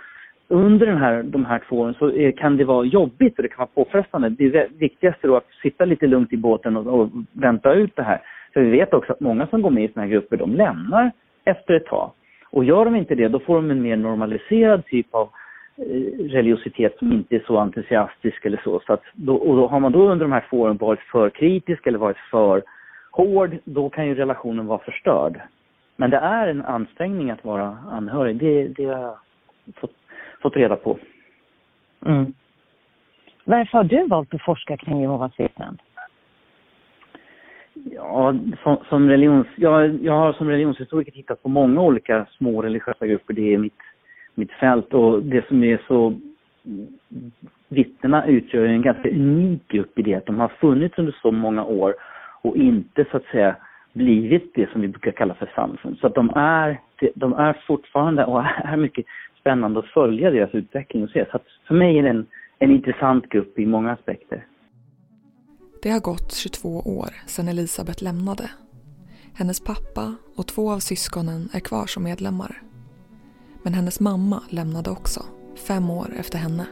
under 0.49 0.87
den 0.87 0.99
här, 0.99 1.23
de 1.23 1.45
här 1.45 1.63
två 1.69 1.79
åren 1.79 1.95
så 1.99 2.33
kan 2.37 2.57
det 2.57 2.65
vara 2.65 2.85
jobbigt 2.85 3.37
och 3.37 3.43
det 3.43 3.49
kan 3.49 3.67
vara 3.75 3.85
påfrestande. 3.85 4.29
Det 4.29 4.69
viktigaste 4.79 5.27
då 5.27 5.35
är 5.35 5.39
att 5.39 5.53
sitta 5.63 5.85
lite 5.85 6.07
lugnt 6.07 6.33
i 6.33 6.37
båten 6.37 6.77
och, 6.77 7.01
och 7.01 7.11
vänta 7.33 7.73
ut 7.73 7.97
det 7.97 8.03
här. 8.03 8.21
För 8.53 8.61
vi 8.61 8.71
vet 8.71 8.95
också 8.95 9.13
att 9.13 9.21
många 9.21 9.47
som 9.47 9.63
går 9.63 9.71
med 9.71 9.85
i 9.85 9.89
sådana 9.89 10.07
här 10.07 10.13
grupper, 10.13 10.37
de 10.37 10.55
lämnar 10.55 11.11
efter 11.45 11.75
ett 11.75 11.87
tag. 11.87 12.11
Och 12.51 12.65
gör 12.65 12.85
de 12.85 12.97
inte 12.97 13.15
det, 13.15 13.29
då 13.29 13.39
får 13.39 13.55
de 13.55 13.71
en 13.71 13.83
mer 13.83 13.97
normaliserad 13.97 14.87
typ 14.87 15.15
av 15.15 15.29
eh, 15.77 15.85
religiositet 16.29 16.99
som 16.99 17.13
inte 17.13 17.37
är 17.37 17.43
så 17.47 17.59
entusiastisk 17.59 18.45
eller 18.45 18.61
så. 18.65 18.81
så 18.87 18.93
att 18.93 19.03
då, 19.15 19.35
och 19.35 19.57
då 19.57 19.67
har 19.67 19.81
man 19.81 19.93
då 19.93 20.09
under 20.09 20.25
de 20.25 20.33
här 20.33 20.47
två 20.51 20.61
åren 20.61 20.77
varit 20.77 21.01
för 21.01 21.31
kritisk 21.31 21.87
eller 21.87 21.99
varit 21.99 22.19
för 22.31 22.63
hård, 23.11 23.57
då 23.65 23.91
kan 23.91 24.07
ju 24.07 24.15
relationen 24.15 24.67
vara 24.67 24.79
förstörd. 24.79 25.41
Men 25.97 26.11
det 26.11 26.17
är 26.17 26.47
en 26.47 26.63
ansträngning 26.63 27.31
att 27.31 27.45
vara 27.45 27.79
anhörig, 27.91 28.37
det, 28.37 28.69
det 28.69 28.85
har 28.85 29.03
jag 29.03 29.17
fått, 29.77 29.95
fått 30.43 30.57
reda 30.57 30.77
på. 30.77 30.99
Mm. 32.07 32.33
Varför 33.45 33.79
har 33.79 33.85
du 33.85 34.07
valt 34.07 34.35
att 34.35 34.43
forska 34.43 34.77
kring 34.77 35.01
Jehovas 35.01 35.41
vittnen? 35.41 35.79
Ja, 37.75 38.35
som, 38.63 38.77
som 38.89 39.09
religions, 39.09 39.47
jag, 39.57 40.05
jag 40.05 40.13
har 40.13 40.33
som 40.33 40.49
religionshistoriker 40.49 41.13
tittat 41.13 41.43
på 41.43 41.49
många 41.49 41.81
olika 41.81 42.27
små 42.39 42.63
religiösa 42.63 43.07
grupper. 43.07 43.35
Det 43.35 43.55
är 43.55 43.59
mitt, 43.59 43.79
mitt 44.35 44.53
fält 44.53 44.95
och 44.95 45.23
det 45.23 45.47
som 45.49 45.65
är 45.65 45.81
så 45.89 46.15
Vittnena 47.69 48.27
utgör 48.27 48.65
en 48.65 48.83
ganska 48.83 49.11
unik 49.11 49.69
grupp 49.69 49.99
i 49.99 50.03
det 50.03 50.15
att 50.15 50.27
de 50.27 50.41
har 50.41 50.49
funnits 50.49 50.99
under 50.99 51.17
så 51.23 51.31
många 51.33 51.65
år 51.65 51.95
och 52.43 52.57
inte 52.57 53.05
så 53.11 53.17
att 53.17 53.25
säga 53.25 53.57
blivit 53.93 54.55
det 54.55 54.71
som 54.71 54.81
vi 54.81 54.89
brukar 54.89 55.11
kalla 55.11 55.35
för 55.35 55.53
samfund. 55.55 55.99
Så 55.99 56.07
att 56.07 56.15
de 56.15 56.31
är, 56.37 56.81
de 57.15 57.33
är 57.33 57.53
fortfarande 57.67 58.25
och 58.25 58.45
är 58.45 58.77
mycket 58.77 59.07
spännande 59.41 59.79
att 59.79 59.87
följa 59.87 60.31
deras 60.31 60.55
utveckling 60.55 61.03
och 61.03 61.11
se. 61.11 61.25
Så 61.31 61.37
att 61.37 61.47
för 61.67 61.75
mig 61.75 61.99
är 61.99 62.03
det 62.03 62.09
en, 62.09 62.27
en 62.59 62.71
intressant 62.71 63.29
grupp 63.29 63.59
i 63.59 63.67
många 63.67 63.93
aspekter. 63.93 64.45
Det 65.83 65.91
har 65.91 66.01
gått 66.01 66.35
22 66.35 66.81
år 66.81 67.15
sedan 67.27 67.49
Elisabeth 67.49 68.03
lämnade. 68.03 68.51
Hennes 69.35 69.61
pappa 69.61 70.15
och 70.37 70.47
två 70.47 70.73
av 70.73 70.81
syskonen 70.81 71.49
är 71.53 71.61
kvar 71.61 71.87
som 71.87 72.03
medlemmar. 72.03 72.63
Men 73.63 73.75
hennes 73.75 74.01
mamma 74.01 74.43
lämnade 74.49 74.91
också, 74.91 75.25
fem 75.67 75.91
år 75.91 76.15
efter 76.19 76.39
henne. 76.39 76.67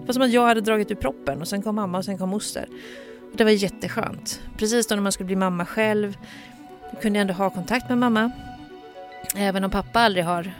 Det 0.00 0.06
var 0.06 0.12
som 0.12 0.22
att 0.22 0.32
jag 0.32 0.46
hade 0.46 0.60
dragit 0.60 0.90
ur 0.90 0.94
proppen 0.94 1.40
och 1.40 1.48
sen 1.48 1.62
kom 1.62 1.74
mamma 1.74 1.98
och 1.98 2.04
sen 2.04 2.18
kom 2.18 2.28
moster. 2.28 2.66
Det 3.34 3.44
var 3.44 3.50
jätteskönt. 3.50 4.40
Precis 4.56 4.86
då 4.86 4.94
när 4.94 5.02
man 5.02 5.12
skulle 5.12 5.26
bli 5.26 5.36
mamma 5.36 5.66
själv 5.66 6.16
kunde 7.00 7.18
jag 7.18 7.20
ändå 7.20 7.34
ha 7.34 7.50
kontakt 7.50 7.88
med 7.88 7.98
mamma. 7.98 8.30
Även 9.36 9.64
om 9.64 9.70
pappa 9.70 10.00
aldrig 10.00 10.24
har... 10.24 10.52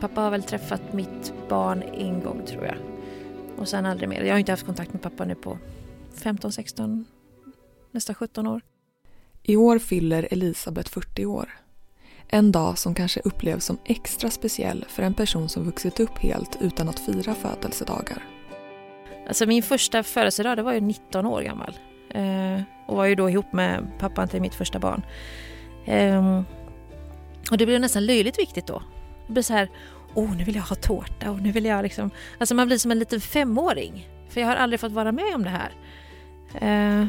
Pappa 0.00 0.20
har 0.20 0.30
väl 0.30 0.42
träffat 0.42 0.92
mitt 0.92 1.32
barn 1.48 1.82
en 1.82 2.20
gång 2.20 2.42
tror 2.46 2.64
jag. 2.64 2.97
Och 3.58 3.68
sen 3.68 3.86
aldrig 3.86 4.08
mer. 4.08 4.22
Jag 4.22 4.34
har 4.34 4.38
inte 4.38 4.52
haft 4.52 4.66
kontakt 4.66 4.92
med 4.92 5.02
pappa 5.02 5.24
nu 5.24 5.34
på 5.34 5.58
15, 6.14 6.52
16, 6.52 7.04
nästan 7.90 8.14
17 8.14 8.46
år. 8.46 8.60
I 9.42 9.56
år 9.56 9.78
fyller 9.78 10.28
Elisabeth 10.30 10.90
40 10.90 11.26
år. 11.26 11.48
En 12.28 12.52
dag 12.52 12.78
som 12.78 12.94
kanske 12.94 13.20
upplevs 13.20 13.64
som 13.64 13.78
extra 13.84 14.30
speciell 14.30 14.84
för 14.88 15.02
en 15.02 15.14
person 15.14 15.48
som 15.48 15.64
vuxit 15.64 16.00
upp 16.00 16.18
helt 16.18 16.58
utan 16.60 16.88
att 16.88 16.98
fira 16.98 17.34
födelsedagar. 17.34 18.22
Alltså 19.28 19.46
min 19.46 19.62
första 19.62 20.02
födelsedag 20.02 20.56
det 20.56 20.62
var 20.62 20.72
ju 20.72 20.80
19 20.80 21.26
år 21.26 21.42
gammal. 21.42 21.78
Eh, 22.10 22.62
och 22.86 22.96
var 22.96 23.04
ju 23.04 23.14
då 23.14 23.30
ihop 23.30 23.52
med 23.52 23.90
pappan 23.98 24.28
till 24.28 24.40
mitt 24.40 24.54
första 24.54 24.78
barn. 24.78 25.02
Eh, 25.84 26.42
och 27.50 27.58
det 27.58 27.66
blev 27.66 27.80
nästan 27.80 28.06
löjligt 28.06 28.38
viktigt 28.38 28.66
då. 28.66 28.82
Det 29.26 29.32
blev 29.32 29.42
så 29.42 29.52
här, 29.52 29.70
åh 30.18 30.36
nu 30.36 30.44
vill 30.44 30.54
jag 30.54 30.62
ha 30.62 30.76
tårta 30.76 31.30
och 31.30 31.42
nu 31.42 31.52
vill 31.52 31.64
jag 31.64 31.82
liksom... 31.82 32.10
Alltså 32.38 32.54
man 32.54 32.66
blir 32.66 32.78
som 32.78 32.90
en 32.90 32.98
liten 32.98 33.20
femåring. 33.20 34.08
För 34.28 34.40
jag 34.40 34.48
har 34.48 34.56
aldrig 34.56 34.80
fått 34.80 34.92
vara 34.92 35.12
med 35.12 35.34
om 35.34 35.44
det 35.44 35.50
här. 35.50 35.72
Eh, 36.60 37.06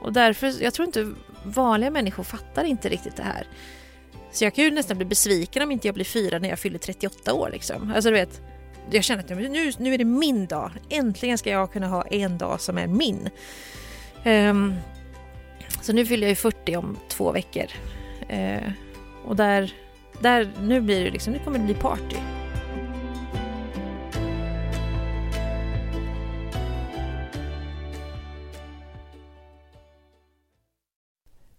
och 0.00 0.12
därför, 0.12 0.62
jag 0.62 0.74
tror 0.74 0.86
inte 0.86 1.12
vanliga 1.44 1.90
människor 1.90 2.22
fattar 2.22 2.64
inte 2.64 2.88
riktigt 2.88 3.16
det 3.16 3.22
här. 3.22 3.46
Så 4.32 4.44
jag 4.44 4.54
kan 4.54 4.64
ju 4.64 4.70
nästan 4.70 4.96
bli 4.96 5.06
besviken 5.06 5.62
om 5.62 5.70
inte 5.70 5.88
jag 5.88 5.94
blir 5.94 6.04
fyra 6.04 6.38
när 6.38 6.48
jag 6.48 6.58
fyller 6.58 6.78
38 6.78 7.34
år 7.34 7.50
liksom. 7.52 7.92
Alltså 7.94 8.10
du 8.10 8.16
vet, 8.16 8.40
jag 8.90 9.04
känner 9.04 9.22
att 9.22 9.30
nu, 9.30 9.72
nu 9.78 9.94
är 9.94 9.98
det 9.98 10.04
min 10.04 10.46
dag. 10.46 10.70
Äntligen 10.88 11.38
ska 11.38 11.50
jag 11.50 11.72
kunna 11.72 11.86
ha 11.88 12.02
en 12.02 12.38
dag 12.38 12.60
som 12.60 12.78
är 12.78 12.86
min. 12.86 13.28
Um, 14.24 14.74
så 15.80 15.92
nu 15.92 16.06
fyller 16.06 16.26
jag 16.26 16.30
ju 16.30 16.36
40 16.36 16.76
om 16.76 16.98
två 17.08 17.32
veckor. 17.32 17.66
Uh, 18.32 18.72
och 19.24 19.36
där, 19.36 19.72
där, 20.22 20.52
nu 20.60 20.80
blir 20.80 21.04
det 21.04 21.10
liksom, 21.10 21.32
nu 21.32 21.38
kommer 21.38 21.58
det 21.58 21.64
bli 21.64 21.74
party. 21.74 22.16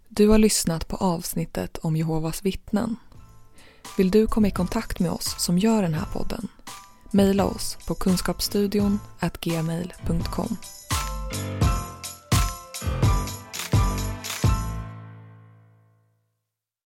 Du 0.09 0.27
har 0.27 0.37
lyssnat 0.37 0.87
på 0.87 0.95
avsnittet 0.95 1.77
om 1.77 1.95
Jehovas 1.95 2.45
vittnen. 2.45 2.95
Vill 3.97 4.11
du 4.11 4.27
komma 4.27 4.47
i 4.47 4.51
kontakt 4.51 4.99
med 4.99 5.11
oss 5.11 5.35
som 5.43 5.57
gör 5.57 5.81
den 5.81 5.93
här 5.93 6.05
podden? 6.13 6.47
Maila 7.11 7.45
oss 7.45 7.77
på 7.87 7.95
kunskapsstudion 7.95 8.99
gmail.com. 9.41 10.57